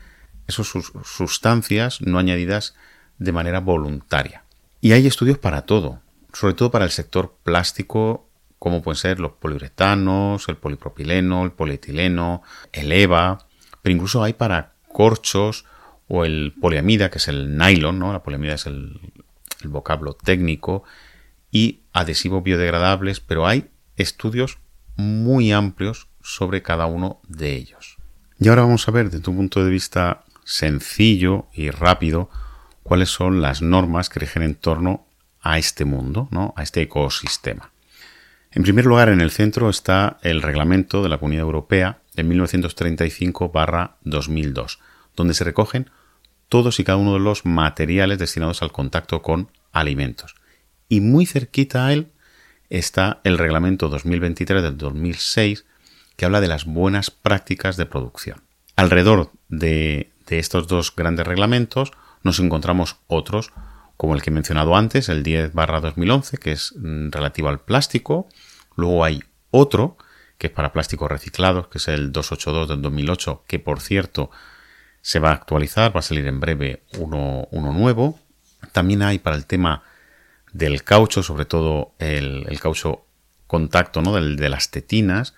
esas 0.47 0.71
sustancias 1.03 2.01
no 2.01 2.17
añadidas 2.17 2.75
de 3.17 3.33
manera 3.33 3.59
voluntaria. 3.59 4.43
Y 4.79 4.93
hay 4.93 5.05
estudios 5.05 5.37
para 5.37 5.63
todo, 5.63 5.99
sobre 6.31 6.53
todo 6.53 6.71
para 6.71 6.85
el 6.85 6.91
sector 6.91 7.37
plástico, 7.43 8.29
como 8.57 8.81
pueden 8.81 8.97
ser 8.97 9.19
los 9.19 9.33
poliuretanos, 9.33 10.47
el 10.47 10.55
polipropileno, 10.55 11.43
el 11.43 11.51
polietileno, 11.51 12.41
el 12.71 12.91
EVA, 12.93 13.45
pero 13.81 13.93
incluso 13.93 14.23
hay 14.23 14.31
para 14.31 14.75
corchos 14.87 15.65
o 16.07 16.25
el 16.25 16.53
poliamida, 16.59 17.09
que 17.09 17.17
es 17.17 17.27
el 17.27 17.57
nylon, 17.57 17.99
¿no? 17.99 18.13
La 18.13 18.23
poliamida 18.23 18.55
es 18.55 18.65
el, 18.65 18.99
vocablo 19.65 20.13
técnico, 20.13 20.83
y 21.49 21.81
adhesivos 21.93 22.43
biodegradables, 22.43 23.21
pero 23.21 23.47
hay 23.47 23.69
estudios 23.95 24.57
muy 24.97 25.51
amplios 25.51 26.07
sobre 26.21 26.61
cada 26.61 26.85
uno 26.85 27.21
de 27.27 27.55
ellos. 27.55 27.97
Y 28.39 28.49
ahora 28.49 28.63
vamos 28.63 28.87
a 28.87 28.91
ver 28.91 29.09
desde 29.09 29.29
un 29.29 29.37
punto 29.37 29.63
de 29.63 29.71
vista 29.71 30.23
sencillo 30.43 31.47
y 31.53 31.69
rápido 31.69 32.29
cuáles 32.81 33.09
son 33.09 33.41
las 33.41 33.61
normas 33.61 34.09
que 34.09 34.19
rigen 34.19 34.43
en 34.43 34.55
torno 34.55 35.05
a 35.41 35.57
este 35.57 35.85
mundo, 35.85 36.27
¿no? 36.31 36.53
a 36.57 36.63
este 36.63 36.81
ecosistema. 36.81 37.71
En 38.51 38.63
primer 38.63 38.85
lugar, 38.85 39.07
en 39.09 39.21
el 39.21 39.31
centro 39.31 39.69
está 39.69 40.17
el 40.21 40.41
reglamento 40.41 41.01
de 41.01 41.09
la 41.09 41.17
Comunidad 41.17 41.43
Europea 41.43 41.99
de 42.15 42.23
1935-2002, 42.23 44.77
donde 45.15 45.33
se 45.33 45.43
recogen 45.43 45.89
todos 46.49 46.79
y 46.79 46.83
cada 46.83 46.97
uno 46.97 47.13
de 47.13 47.19
los 47.19 47.45
materiales 47.45 48.19
destinados 48.19 48.61
al 48.61 48.71
contacto 48.71 49.21
con 49.21 49.49
alimentos. 49.71 50.35
Y 50.87 51.01
muy 51.01 51.25
cerquita 51.25 51.87
a 51.87 51.93
él 51.93 52.11
está 52.69 53.21
el 53.23 53.37
reglamento 53.37 53.89
2023 53.89 54.61
del 54.61 54.77
2006, 54.77 55.65
que 56.15 56.25
habla 56.25 56.41
de 56.41 56.47
las 56.47 56.65
buenas 56.65 57.11
prácticas 57.11 57.77
de 57.77 57.85
producción. 57.85 58.43
Alrededor 58.75 59.31
de, 59.49 60.11
estos 60.29 60.67
dos 60.67 60.95
grandes 60.95 61.27
reglamentos 61.27 61.91
nos 62.23 62.39
encontramos 62.39 62.97
otros, 63.07 63.51
como 63.97 64.15
el 64.15 64.21
que 64.21 64.29
he 64.29 64.33
mencionado 64.33 64.75
antes, 64.75 65.09
el 65.09 65.23
10 65.23 65.53
barra 65.53 65.79
2011, 65.79 66.37
que 66.37 66.51
es 66.51 66.73
mm, 66.75 67.09
relativo 67.11 67.49
al 67.49 67.59
plástico. 67.59 68.27
Luego 68.75 69.03
hay 69.03 69.23
otro, 69.51 69.97
que 70.37 70.47
es 70.47 70.53
para 70.53 70.73
plásticos 70.73 71.09
reciclados, 71.09 71.67
que 71.67 71.77
es 71.77 71.87
el 71.87 72.11
282 72.11 72.67
del 72.69 72.81
2008, 72.81 73.43
que 73.47 73.59
por 73.59 73.79
cierto 73.79 74.31
se 75.03 75.19
va 75.19 75.31
a 75.31 75.33
actualizar, 75.33 75.93
va 75.93 75.99
a 75.99 76.01
salir 76.01 76.25
en 76.25 76.39
breve 76.39 76.83
uno, 76.97 77.49
uno 77.51 77.73
nuevo. 77.73 78.17
También 78.71 79.03
hay 79.03 79.19
para 79.19 79.35
el 79.35 79.45
tema 79.45 79.83
del 80.53 80.83
caucho, 80.83 81.21
sobre 81.21 81.43
todo 81.43 81.93
el, 81.99 82.47
caucho 82.61 83.05
contacto 83.45 84.01
¿no? 84.01 84.15
Del, 84.15 84.37
de 84.37 84.47
las 84.47 84.71
tetinas, 84.71 85.35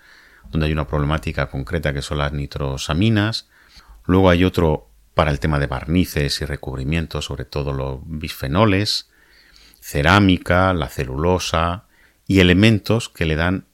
donde 0.50 0.68
hay 0.68 0.72
una 0.72 0.86
problemática 0.86 1.48
concreta 1.48 1.92
que 1.92 2.00
son 2.00 2.18
las 2.18 2.32
nitrosaminas. 2.32 3.48
Luego 4.04 4.30
hay 4.30 4.44
otro 4.44 4.88
para 5.14 5.32
el 5.32 5.40
tema 5.40 5.58
de 5.58 5.66
barnices 5.66 6.40
y 6.40 6.44
recubrimientos, 6.44 7.24
sobre 7.24 7.44
todo 7.44 7.72
los 7.72 7.98
bisfenoles, 8.04 9.10
cerámica, 9.80 10.74
la 10.74 10.88
celulosa 10.88 11.86
y 12.28 12.38
elementos 12.38 13.08
que 13.08 13.26
le 13.26 13.34
dan 13.34 13.66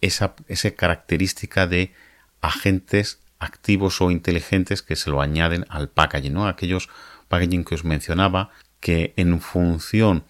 esa, 0.00 0.36
esa 0.46 0.70
característica 0.70 1.66
de 1.66 1.92
agentes 2.40 3.18
activos 3.40 4.00
o 4.00 4.10
inteligentes 4.10 4.82
que 4.82 4.96
se 4.96 5.10
lo 5.10 5.20
añaden 5.20 5.66
al 5.68 5.88
packaging, 5.88 6.34
¿no? 6.34 6.46
Aquellos 6.46 6.88
packaging 7.28 7.64
que 7.64 7.74
os 7.74 7.84
mencionaba 7.84 8.50
que 8.78 9.12
en 9.16 9.40
función 9.40 10.24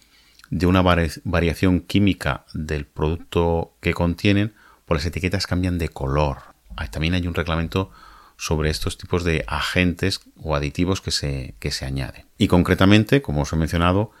de 0.49 0.65
una 0.65 0.81
variación 0.81 1.79
química 1.81 2.45
del 2.53 2.85
producto 2.85 3.73
que 3.79 3.93
contienen, 3.93 4.53
pues 4.85 5.01
las 5.01 5.05
etiquetas 5.05 5.47
cambian 5.47 5.77
de 5.77 5.89
color. 5.89 6.39
También 6.91 7.13
hay 7.13 7.27
un 7.27 7.35
reglamento 7.35 7.91
sobre 8.37 8.69
estos 8.69 8.97
tipos 8.97 9.23
de 9.23 9.45
agentes 9.47 10.19
o 10.35 10.55
aditivos 10.55 10.99
que 10.99 11.11
se, 11.11 11.55
se 11.61 11.85
añaden. 11.85 12.25
Y 12.37 12.47
concretamente, 12.47 13.21
como 13.21 13.43
os 13.43 13.53
he 13.53 13.55
mencionado, 13.55 14.11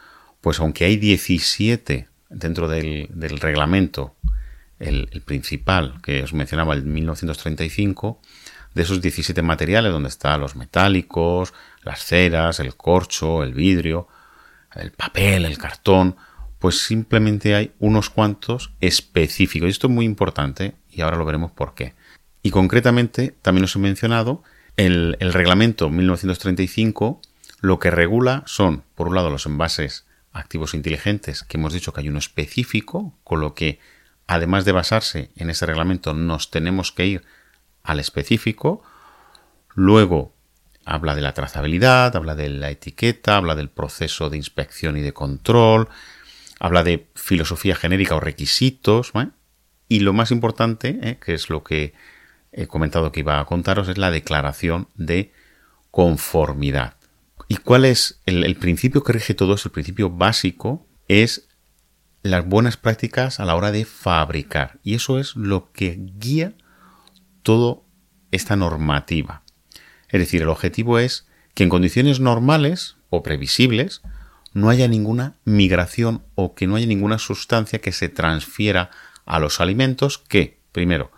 pues 0.41 0.59
aunque 0.59 0.85
hay 0.85 0.97
17 0.97 2.07
dentro 2.29 2.67
del, 2.67 3.09
reglamento, 3.39 4.15
el, 4.79 5.07
principal 5.25 6.01
que 6.01 6.23
os 6.23 6.33
mencionaba, 6.33 6.73
el 6.73 6.83
1935, 6.83 8.21
de 8.73 8.83
esos 8.83 9.01
17 9.01 9.41
materiales 9.41 9.91
donde 9.91 10.09
están 10.09 10.41
los 10.41 10.55
metálicos, 10.55 11.53
las 11.83 12.03
ceras, 12.05 12.59
el 12.59 12.75
corcho, 12.75 13.43
el 13.43 13.53
vidrio, 13.53 14.07
el 14.75 14.91
papel, 14.91 15.45
el 15.45 15.57
cartón, 15.57 16.15
pues 16.59 16.81
simplemente 16.81 17.55
hay 17.55 17.73
unos 17.79 18.09
cuantos 18.09 18.71
específicos. 18.79 19.67
Y 19.67 19.71
esto 19.71 19.87
es 19.87 19.93
muy 19.93 20.05
importante 20.05 20.75
y 20.89 21.01
ahora 21.01 21.17
lo 21.17 21.25
veremos 21.25 21.51
por 21.51 21.73
qué. 21.73 21.95
Y 22.43 22.51
concretamente, 22.51 23.35
también 23.41 23.65
os 23.65 23.75
he 23.75 23.79
mencionado, 23.79 24.43
el, 24.77 25.17
reglamento 25.19 25.89
1935 25.89 27.21
lo 27.61 27.79
que 27.79 27.91
regula 27.91 28.43
son, 28.45 28.83
por 28.95 29.07
un 29.07 29.15
lado, 29.15 29.29
los 29.29 29.45
envases 29.45 30.05
activos 30.33 30.73
inteligentes, 30.73 31.43
que 31.43 31.57
hemos 31.57 31.73
dicho 31.73 31.93
que 31.93 32.01
hay 32.01 32.09
uno 32.09 32.19
específico, 32.19 33.13
con 33.23 33.41
lo 33.41 33.53
que, 33.53 33.79
además 34.27 34.65
de 34.65 34.71
basarse 34.71 35.31
en 35.35 35.49
ese 35.49 35.65
reglamento, 35.65 36.13
nos 36.13 36.49
tenemos 36.49 36.91
que 36.91 37.05
ir 37.05 37.23
al 37.83 37.99
específico. 37.99 38.83
Luego 39.73 40.33
habla 40.85 41.15
de 41.15 41.21
la 41.21 41.33
trazabilidad, 41.33 42.15
habla 42.15 42.35
de 42.35 42.49
la 42.49 42.69
etiqueta, 42.69 43.37
habla 43.37 43.55
del 43.55 43.69
proceso 43.69 44.29
de 44.29 44.37
inspección 44.37 44.97
y 44.97 45.01
de 45.01 45.13
control, 45.13 45.87
habla 46.59 46.83
de 46.83 47.07
filosofía 47.15 47.75
genérica 47.75 48.15
o 48.15 48.19
requisitos. 48.19 49.11
Y 49.87 49.99
lo 49.99 50.13
más 50.13 50.31
importante, 50.31 50.99
¿eh? 51.01 51.19
que 51.23 51.33
es 51.33 51.49
lo 51.49 51.63
que 51.63 51.93
he 52.51 52.67
comentado 52.67 53.11
que 53.11 53.21
iba 53.21 53.39
a 53.39 53.45
contaros 53.45 53.87
es 53.87 53.97
la 53.97 54.11
declaración 54.11 54.87
de 54.95 55.31
conformidad. 55.91 56.95
¿Y 57.47 57.57
cuál 57.57 57.85
es 57.85 58.21
el, 58.25 58.55
principio 58.55 59.03
que 59.03 59.13
rige 59.13 59.33
todo 59.33 59.55
eso? 59.55 59.67
El 59.67 59.73
principio 59.73 60.09
básico 60.09 60.87
es 61.09 61.49
las 62.23 62.45
buenas 62.45 62.77
prácticas 62.77 63.39
a 63.39 63.45
la 63.45 63.55
hora 63.55 63.71
de 63.71 63.83
fabricar. 63.83 64.79
Y 64.83 64.95
eso 64.95 65.19
es 65.19 65.35
lo 65.35 65.71
que 65.73 65.99
guía 65.99 66.53
toda 67.43 67.81
esta 68.31 68.55
normativa. 68.55 69.43
Es 70.09 70.19
decir, 70.19 70.41
el 70.41 70.49
objetivo 70.49 70.99
es 70.99 71.27
que 71.53 71.63
en 71.63 71.69
condiciones 71.69 72.19
normales 72.19 72.97
o 73.09 73.23
previsibles 73.23 74.01
no 74.53 74.69
haya 74.69 74.87
ninguna 74.87 75.35
migración 75.45 76.23
o 76.35 76.55
que 76.55 76.67
no 76.67 76.75
haya 76.75 76.87
ninguna 76.87 77.17
sustancia 77.17 77.79
que 77.79 77.91
se 77.91 78.09
transfiera 78.09 78.91
a 79.25 79.39
los 79.39 79.61
alimentos 79.61 80.17
que, 80.17 80.59
primero, 80.71 81.11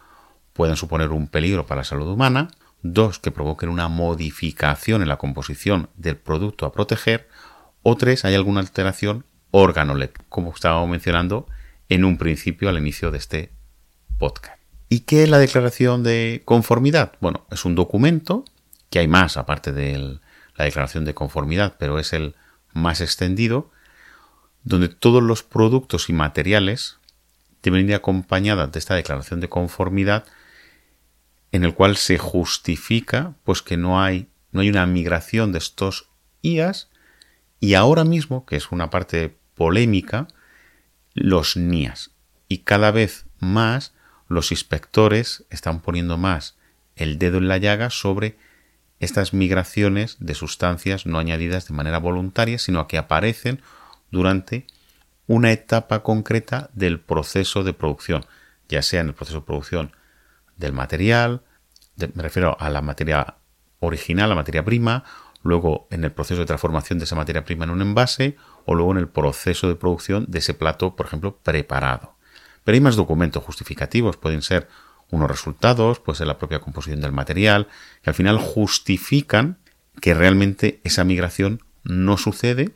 pueden 0.54 0.76
suponer 0.76 1.10
un 1.10 1.28
peligro 1.28 1.66
para 1.66 1.82
la 1.82 1.86
salud 1.86 2.08
humana, 2.08 2.50
dos, 2.84 3.20
que 3.20 3.32
provoquen 3.32 3.70
una 3.70 3.88
modificación 3.88 5.02
en 5.02 5.08
la 5.08 5.18
composición 5.18 5.90
del 5.96 6.18
producto 6.18 6.66
a 6.66 6.72
proteger, 6.72 7.28
o 7.82 7.98
tres, 7.98 8.24
hay 8.26 8.36
alguna 8.36 8.60
alteración 8.60 9.26
organolep, 9.52 10.18
como 10.30 10.52
estábamos 10.52 10.90
mencionando 10.90 11.48
en 11.90 12.06
un 12.06 12.18
principio 12.18 12.70
al 12.70 12.78
inicio 12.78 13.12
de 13.12 13.18
este 13.18 13.52
podcast. 14.18 14.63
¿Y 14.94 15.00
qué 15.00 15.24
es 15.24 15.30
la 15.30 15.40
declaración 15.40 16.04
de 16.04 16.44
conformidad? 16.46 17.14
Bueno, 17.20 17.48
es 17.50 17.66
un 17.66 17.74
documento, 17.74 18.46
que 18.92 19.00
hay 19.00 19.08
más 19.08 19.38
aparte 19.38 19.72
de 19.72 20.20
la 20.56 20.66
declaración 20.66 21.04
de 21.04 21.16
conformidad, 21.16 21.78
pero 21.80 21.98
es 21.98 22.14
el 22.14 22.36
más 22.74 23.02
extendido, 23.02 23.72
donde 24.64 24.90
todos 24.90 25.24
los 25.24 25.42
productos 25.42 26.10
y 26.10 26.14
materiales 26.14 27.00
deben 27.64 27.90
ir 27.90 27.96
acompañados 27.96 28.72
de 28.72 28.78
esta 28.78 28.94
declaración 28.94 29.40
de 29.40 29.50
conformidad 29.50 30.26
en 31.52 31.64
el 31.64 31.74
cual 31.74 31.98
se 31.98 32.20
justifica 32.20 33.34
pues 33.46 33.64
que 33.64 33.78
no 33.78 34.00
hay, 34.00 34.30
no 34.52 34.62
hay 34.62 34.70
una 34.70 34.86
migración 34.86 35.54
de 35.54 35.58
estos 35.58 36.12
IAS 36.44 36.92
y 37.60 37.74
ahora 37.74 38.04
mismo, 38.04 38.46
que 38.46 38.58
es 38.58 38.72
una 38.72 38.92
parte 38.92 39.40
polémica, 39.56 40.28
los 41.16 41.58
NIAS. 41.58 42.12
Y 42.48 42.60
cada 42.60 42.92
vez 42.92 43.26
más 43.40 43.96
los 44.28 44.52
inspectores 44.52 45.46
están 45.50 45.82
poniendo 45.82 46.18
más 46.18 46.56
el 46.96 47.18
dedo 47.18 47.38
en 47.38 47.48
la 47.48 47.58
llaga 47.58 47.90
sobre 47.90 48.38
estas 49.00 49.34
migraciones 49.34 50.18
de 50.20 50.34
sustancias 50.34 51.06
no 51.06 51.20
añadidas 51.20 51.68
de 51.68 51.74
manera 51.74 52.00
voluntaria, 52.00 52.58
sino 52.60 52.88
que 52.88 52.98
aparecen 52.98 53.62
durante 54.12 54.68
una 55.28 55.52
etapa 55.52 56.04
concreta 56.04 56.70
del 56.74 57.00
proceso 57.00 57.64
de 57.64 57.74
producción, 57.74 58.26
ya 58.70 58.82
sea 58.82 59.02
en 59.02 59.08
el 59.08 59.14
proceso 59.14 59.40
de 59.40 59.46
producción 59.46 59.92
del 60.58 60.74
material, 60.74 61.42
me 61.96 62.24
refiero 62.24 62.58
a 62.60 62.70
la 62.70 62.82
materia 62.82 63.36
original, 63.80 64.30
la 64.30 64.36
materia 64.36 64.64
prima, 64.64 65.04
luego 65.44 65.88
en 65.92 66.04
el 66.04 66.12
proceso 66.12 66.40
de 66.42 66.46
transformación 66.46 67.00
de 67.00 67.06
esa 67.06 67.16
materia 67.16 67.44
prima 67.44 67.66
en 67.66 67.72
un 67.72 67.82
envase 67.82 68.38
o 68.66 68.76
luego 68.76 68.92
en 68.94 68.98
el 69.00 69.10
proceso 69.10 69.68
de 69.68 69.76
producción 69.76 70.26
de 70.30 70.40
ese 70.40 70.54
plato, 70.54 70.96
por 70.96 71.06
ejemplo, 71.06 71.38
preparado. 71.38 72.13
Pero 72.64 72.76
hay 72.76 72.82
más 72.82 72.96
documentos 72.96 73.44
justificativos, 73.44 74.18
pueden 74.18 74.42
ser 74.42 74.68
unos 75.10 75.30
resultados, 75.30 76.00
puede 76.00 76.18
ser 76.18 76.28
la 76.28 76.38
propia 76.38 76.60
composición 76.60 77.02
del 77.02 77.12
material, 77.12 77.68
que 78.02 78.10
al 78.10 78.16
final 78.16 78.38
justifican 78.40 79.60
que 80.02 80.14
realmente 80.14 80.82
esa 80.84 81.04
migración 81.04 81.62
no 81.84 82.18
sucede 82.18 82.72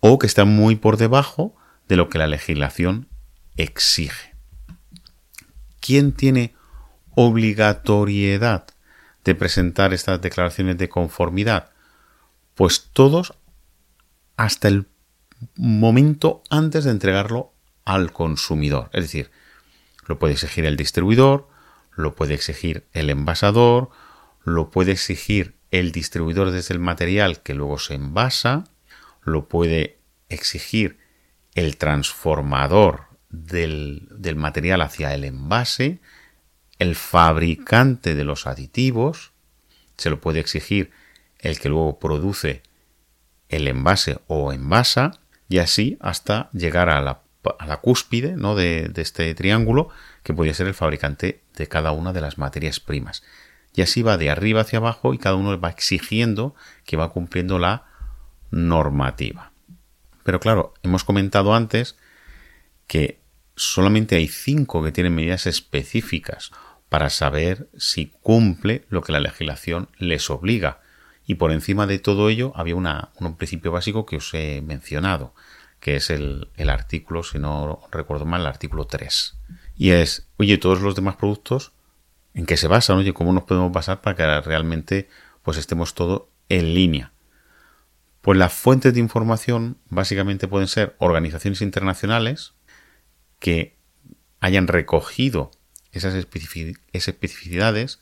o 0.00 0.18
que 0.18 0.26
está 0.26 0.44
muy 0.44 0.76
por 0.76 0.96
debajo 0.96 1.54
de 1.88 1.96
lo 1.96 2.08
que 2.08 2.18
la 2.18 2.26
legislación 2.26 3.08
exige. 3.56 4.34
¿Quién 5.80 6.12
tiene 6.12 6.54
obligatoriedad 7.14 8.66
de 9.24 9.34
presentar 9.34 9.92
estas 9.92 10.20
declaraciones 10.20 10.78
de 10.78 10.88
conformidad? 10.88 11.70
Pues 12.54 12.88
todos 12.92 13.34
hasta 14.36 14.68
el 14.68 14.86
momento 15.56 16.42
antes 16.48 16.84
de 16.84 16.90
entregarlo 16.90 17.52
al 17.94 18.12
consumidor. 18.12 18.88
Es 18.92 19.04
decir, 19.04 19.30
lo 20.06 20.18
puede 20.18 20.34
exigir 20.34 20.64
el 20.64 20.76
distribuidor, 20.76 21.48
lo 21.92 22.14
puede 22.14 22.34
exigir 22.34 22.86
el 22.92 23.10
envasador, 23.10 23.90
lo 24.44 24.70
puede 24.70 24.92
exigir 24.92 25.56
el 25.70 25.92
distribuidor 25.92 26.50
desde 26.50 26.74
el 26.74 26.80
material 26.80 27.42
que 27.42 27.54
luego 27.54 27.78
se 27.78 27.94
envasa, 27.94 28.64
lo 29.22 29.48
puede 29.48 29.98
exigir 30.28 30.98
el 31.54 31.76
transformador 31.76 33.06
del, 33.28 34.08
del 34.10 34.36
material 34.36 34.82
hacia 34.82 35.12
el 35.14 35.24
envase, 35.24 36.00
el 36.78 36.94
fabricante 36.94 38.14
de 38.14 38.24
los 38.24 38.46
aditivos, 38.46 39.32
se 39.96 40.10
lo 40.10 40.20
puede 40.20 40.40
exigir 40.40 40.92
el 41.40 41.58
que 41.58 41.68
luego 41.68 41.98
produce 41.98 42.62
el 43.48 43.66
envase 43.66 44.20
o 44.28 44.52
envasa, 44.52 45.20
y 45.48 45.58
así 45.58 45.98
hasta 46.00 46.48
llegar 46.52 46.88
a 46.88 47.00
la, 47.00 47.22
cúspide 47.80 48.36
¿no? 48.36 48.54
de, 48.54 48.92
este 48.96 49.34
triángulo, 49.34 49.88
que 50.22 50.34
podría 50.34 50.54
ser 50.54 50.66
el 50.66 50.74
fabricante 50.74 51.42
de 51.56 51.68
cada 51.68 51.92
una 51.92 52.12
de 52.12 52.20
las 52.20 52.38
materias 52.38 52.80
primas. 52.80 53.22
Y 53.74 53.82
así 53.82 54.02
va 54.02 54.16
de 54.16 54.30
arriba 54.30 54.62
hacia 54.62 54.78
abajo 54.78 55.14
y 55.14 55.18
cada 55.18 55.36
uno 55.36 55.58
va 55.60 55.70
exigiendo 55.70 56.54
que 56.84 56.96
va 56.96 57.10
cumpliendo 57.10 57.58
la 57.58 57.86
normativa. 58.50 59.52
Pero 60.24 60.40
claro, 60.40 60.74
hemos 60.82 61.04
comentado 61.04 61.54
antes 61.54 61.96
que 62.86 63.20
solamente 63.56 64.16
hay 64.16 64.26
cinco 64.26 64.82
que 64.82 64.92
tienen 64.92 65.14
medidas 65.14 65.46
específicas 65.46 66.50
para 66.88 67.08
saber 67.08 67.70
si 67.76 68.12
cumple 68.20 68.84
lo 68.88 69.02
que 69.02 69.12
la 69.12 69.20
legislación 69.20 69.88
les 69.98 70.28
obliga. 70.28 70.80
Y 71.24 71.36
por 71.36 71.52
encima 71.52 71.86
de 71.86 72.00
todo 72.00 72.28
ello 72.28 72.52
había 72.56 72.74
un 72.74 73.36
principio 73.36 73.70
básico 73.70 74.04
que 74.04 74.16
os 74.16 74.34
he 74.34 74.60
mencionado, 74.62 75.32
que 75.80 75.96
es 75.96 76.10
el, 76.10 76.48
artículo, 76.68 77.22
si 77.22 77.38
no 77.38 77.80
recuerdo 77.90 78.26
mal, 78.26 78.42
el 78.42 78.46
artículo 78.46 78.86
3. 78.86 79.38
Y 79.76 79.90
es, 79.90 80.28
oye, 80.36 80.58
todos 80.58 80.82
los 80.82 80.94
demás 80.94 81.16
productos, 81.16 81.72
¿en 82.34 82.46
qué 82.46 82.56
se 82.58 82.68
basan? 82.68 82.98
Oye, 82.98 83.14
¿cómo 83.14 83.32
nos 83.32 83.44
podemos 83.44 83.72
basar 83.72 84.02
para 84.02 84.14
que 84.14 84.40
realmente 84.42 85.08
pues 85.42 85.56
estemos 85.56 85.94
todo 85.94 86.28
en 86.50 86.74
línea? 86.74 87.12
Pues 88.20 88.38
las 88.38 88.52
fuentes 88.52 88.92
de 88.92 89.00
información 89.00 89.78
básicamente 89.88 90.46
pueden 90.46 90.68
ser 90.68 90.94
organizaciones 90.98 91.62
internacionales 91.62 92.52
que 93.38 93.78
hayan 94.40 94.68
recogido 94.68 95.50
esas 95.92 96.14
especificidades, 96.14 98.00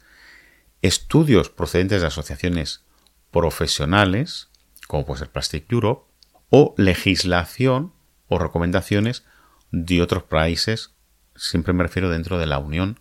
estudios 0.83 1.49
procedentes 1.49 2.01
de 2.01 2.09
asociaciones 2.09 2.83
profesionales, 3.31 4.49
como 4.89 5.07
puede 5.07 5.21
ser 5.21 5.31
Plastic 5.31 5.71
Europe, 5.71 6.08
o 6.51 6.75
legislación 6.77 7.93
o 8.29 8.39
recomendaciones 8.39 9.25
de 9.71 10.03
otros 10.03 10.23
países, 10.23 10.95
siempre 11.37 11.73
me 11.73 11.83
refiero 11.83 12.11
dentro 12.11 12.39
de 12.39 12.47
la 12.47 12.59
Unión 12.59 12.99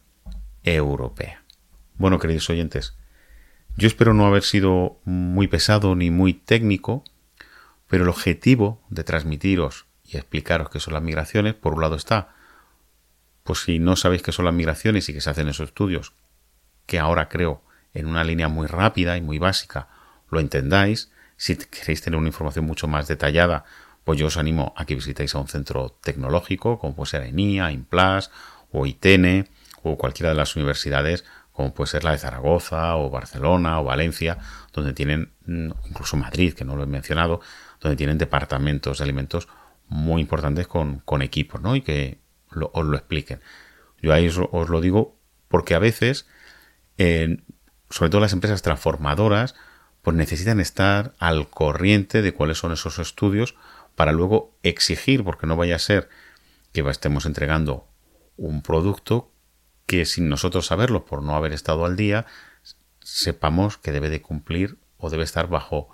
Europea. 0.63 1.43
Bueno, 1.95 2.19
queridos 2.19 2.49
oyentes, 2.49 2.95
yo 3.77 3.87
espero 3.87 4.13
no 4.13 4.25
haber 4.25 4.43
sido 4.43 4.99
muy 5.05 5.47
pesado 5.47 5.95
ni 5.95 6.11
muy 6.11 6.33
técnico, 6.33 7.03
pero 7.87 8.03
el 8.03 8.09
objetivo 8.09 8.81
de 8.89 9.03
transmitiros 9.03 9.85
y 10.03 10.17
explicaros 10.17 10.69
qué 10.69 10.79
son 10.79 10.93
las 10.93 11.03
migraciones, 11.03 11.53
por 11.53 11.73
un 11.73 11.81
lado 11.81 11.95
está, 11.95 12.35
pues 13.43 13.59
si 13.59 13.79
no 13.79 13.95
sabéis 13.95 14.21
qué 14.21 14.31
son 14.31 14.45
las 14.45 14.53
migraciones 14.53 15.07
y 15.09 15.13
que 15.13 15.21
se 15.21 15.29
hacen 15.29 15.47
esos 15.47 15.69
estudios, 15.69 16.13
que 16.85 16.99
ahora 16.99 17.29
creo 17.29 17.61
en 17.93 18.07
una 18.07 18.23
línea 18.23 18.47
muy 18.47 18.67
rápida 18.67 19.17
y 19.17 19.21
muy 19.21 19.39
básica 19.39 19.87
lo 20.29 20.39
entendáis, 20.39 21.11
si 21.37 21.55
queréis 21.55 22.01
tener 22.01 22.17
una 22.17 22.27
información 22.27 22.65
mucho 22.65 22.87
más 22.87 23.07
detallada, 23.07 23.63
pues 24.03 24.19
yo 24.19 24.27
os 24.27 24.37
animo 24.37 24.73
a 24.75 24.85
que 24.85 24.95
visitéis 24.95 25.35
a 25.35 25.39
un 25.39 25.47
centro 25.47 25.95
tecnológico, 26.01 26.79
como 26.79 26.95
puede 26.95 27.11
ser 27.11 27.23
ENIA, 27.23 27.71
INPLAS 27.71 28.31
o 28.71 28.85
ITENE, 28.85 29.47
o 29.83 29.97
cualquiera 29.97 30.29
de 30.29 30.35
las 30.35 30.55
universidades 30.55 31.23
como 31.57 31.73
puede 31.73 31.89
ser 31.89 32.03
la 32.03 32.11
de 32.11 32.19
Zaragoza 32.19 32.97
o 32.97 33.09
Barcelona 33.09 33.81
o 33.81 33.83
Valencia, 33.83 34.37
donde 34.73 34.93
tienen, 34.93 35.31
mm, 35.47 35.71
incluso 35.89 36.15
Madrid, 36.15 36.53
que 36.53 36.63
no 36.63 36.75
lo 36.75 36.83
he 36.83 36.85
mencionado, 36.85 37.41
donde 37.81 37.95
tienen 37.95 38.19
departamentos 38.19 38.99
de 38.99 39.03
alimentos 39.03 39.47
muy 39.87 40.21
importantes 40.21 40.67
con, 40.67 41.01
equipos, 41.23 41.59
¿no? 41.59 41.75
Y 41.75 41.81
que 41.81 42.19
os 42.51 42.85
lo 42.85 42.95
expliquen. 42.95 43.41
Yo 43.99 44.13
ahí 44.13 44.27
os, 44.27 44.37
lo 44.37 44.81
digo 44.81 45.17
porque 45.47 45.73
a 45.73 45.79
veces, 45.79 46.27
sobre 47.89 48.09
todo 48.11 48.21
las 48.21 48.33
empresas 48.33 48.61
transformadoras, 48.61 49.55
pues 50.07 50.15
necesitan 50.15 50.61
estar 50.61 51.15
al 51.19 51.49
corriente 51.49 52.21
de 52.21 52.33
cuáles 52.33 52.59
son 52.59 52.71
esos 52.71 52.97
estudios 52.97 53.55
para 53.93 54.13
luego 54.13 54.57
exigir, 54.63 55.25
porque 55.25 55.47
no 55.47 55.57
vaya 55.57 55.75
a 55.75 55.79
ser 55.79 56.07
que 56.71 56.79
estemos 56.89 57.25
entregando 57.25 57.89
un 58.37 58.61
producto 58.61 59.33
que 59.85 60.05
sin 60.05 60.29
nosotros 60.29 60.67
saberlo 60.67 61.03
por 61.03 61.23
no 61.23 61.35
haber 61.35 61.51
estado 61.51 61.83
al 61.83 61.97
día, 61.97 62.25
sepamos 63.01 63.75
que 63.75 63.91
debe 63.91 64.09
de 64.09 64.21
cumplir 64.21 64.77
o 64.95 65.09
debe 65.09 65.25
estar 65.25 65.49
bajo 65.49 65.89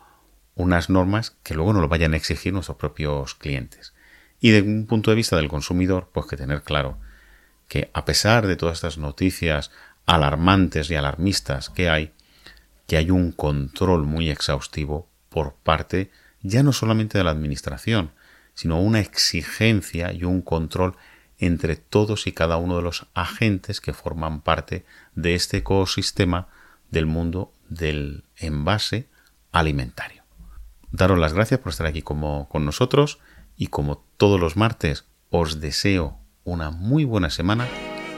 unas 0.54 0.92
normas 0.92 1.32
que 1.42 1.56
luego 1.56 1.74
no 1.74 1.82
lo 1.82 1.88
vayan 1.88 2.14
a 2.14 2.18
exigir 2.18 2.54
nuestros 2.54 2.78
propios 2.78 3.34
clientes. 3.34 3.96
Y 4.40 4.52
de 4.52 4.62
un 4.62 4.86
punto 4.86 5.10
de 5.10 5.16
vista 5.16 5.38
del 5.38 5.50
consumidor, 5.50 6.12
pues 6.14 6.28
que 6.28 6.38
tener 6.38 6.62
claro 6.62 7.00
que 7.68 7.90
a 7.96 8.06
pesar 8.06 8.46
de 8.46 8.58
todas 8.58 8.76
estas 8.76 9.00
noticias 9.00 9.72
alarmantes 10.06 10.92
y 10.92 10.96
alarmistas 10.96 11.72
que 11.72 11.90
hay, 11.90 12.14
que 12.88 12.98
hay 12.98 13.12
un 13.12 13.32
control 13.32 14.06
muy 14.06 14.30
exhaustivo 14.30 15.08
por 15.30 15.56
parte 15.56 16.12
ya 16.42 16.62
no 16.62 16.74
solamente 16.74 17.18
de 17.18 17.24
la 17.24 17.32
administración, 17.32 18.12
sino 18.54 18.80
una 18.80 19.00
exigencia 19.00 20.12
y 20.12 20.26
un 20.26 20.42
control 20.42 20.96
entre 21.40 21.76
todos 21.76 22.28
y 22.28 22.32
cada 22.32 22.58
uno 22.58 22.76
de 22.76 22.84
los 22.84 23.08
agentes 23.14 23.82
que 23.82 23.94
forman 23.94 24.42
parte 24.42 24.86
de 25.16 25.36
este 25.36 25.58
ecosistema 25.58 26.48
del 26.92 27.06
mundo 27.06 27.52
del 27.70 28.24
envase 28.38 29.08
alimentario. 29.52 30.24
Daros 30.92 31.18
las 31.18 31.34
gracias 31.34 31.60
por 31.60 31.72
estar 31.72 31.88
aquí 31.88 32.02
como, 32.02 32.48
con 32.50 32.66
nosotros 32.66 33.20
y 33.58 33.68
como 33.68 34.06
todos 34.18 34.40
los 34.40 34.56
martes 34.56 35.06
os 35.30 35.60
deseo 35.60 36.20
una 36.44 36.70
muy 36.70 37.04
buena 37.06 37.30
semana 37.30 37.68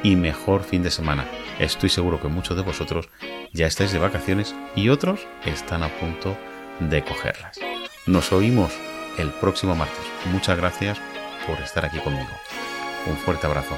y 0.04 0.16
mejor 0.16 0.64
fin 0.64 0.84
de 0.84 0.92
semana. 0.92 1.26
Estoy 1.60 1.90
seguro 1.90 2.22
que 2.22 2.28
muchos 2.28 2.58
de 2.58 2.64
vosotros 2.64 3.10
ya 3.54 3.68
estáis 3.68 3.92
de 3.92 4.00
vacaciones 4.00 4.54
y 4.76 4.90
otros 4.90 5.26
están 5.46 5.84
a 5.84 5.90
punto 5.90 6.38
de 6.80 7.04
cogerlas. 7.04 7.58
Nos 8.06 8.32
oímos 8.34 8.74
el 9.18 9.30
próximo 9.32 9.76
martes. 9.76 10.06
Muchas 10.32 10.58
gracias 10.58 11.00
por 11.48 11.58
estar 11.60 11.86
aquí 11.86 12.00
conmigo. 12.00 12.30
Un 13.08 13.16
fuerte 13.18 13.48
abrazo. 13.48 13.78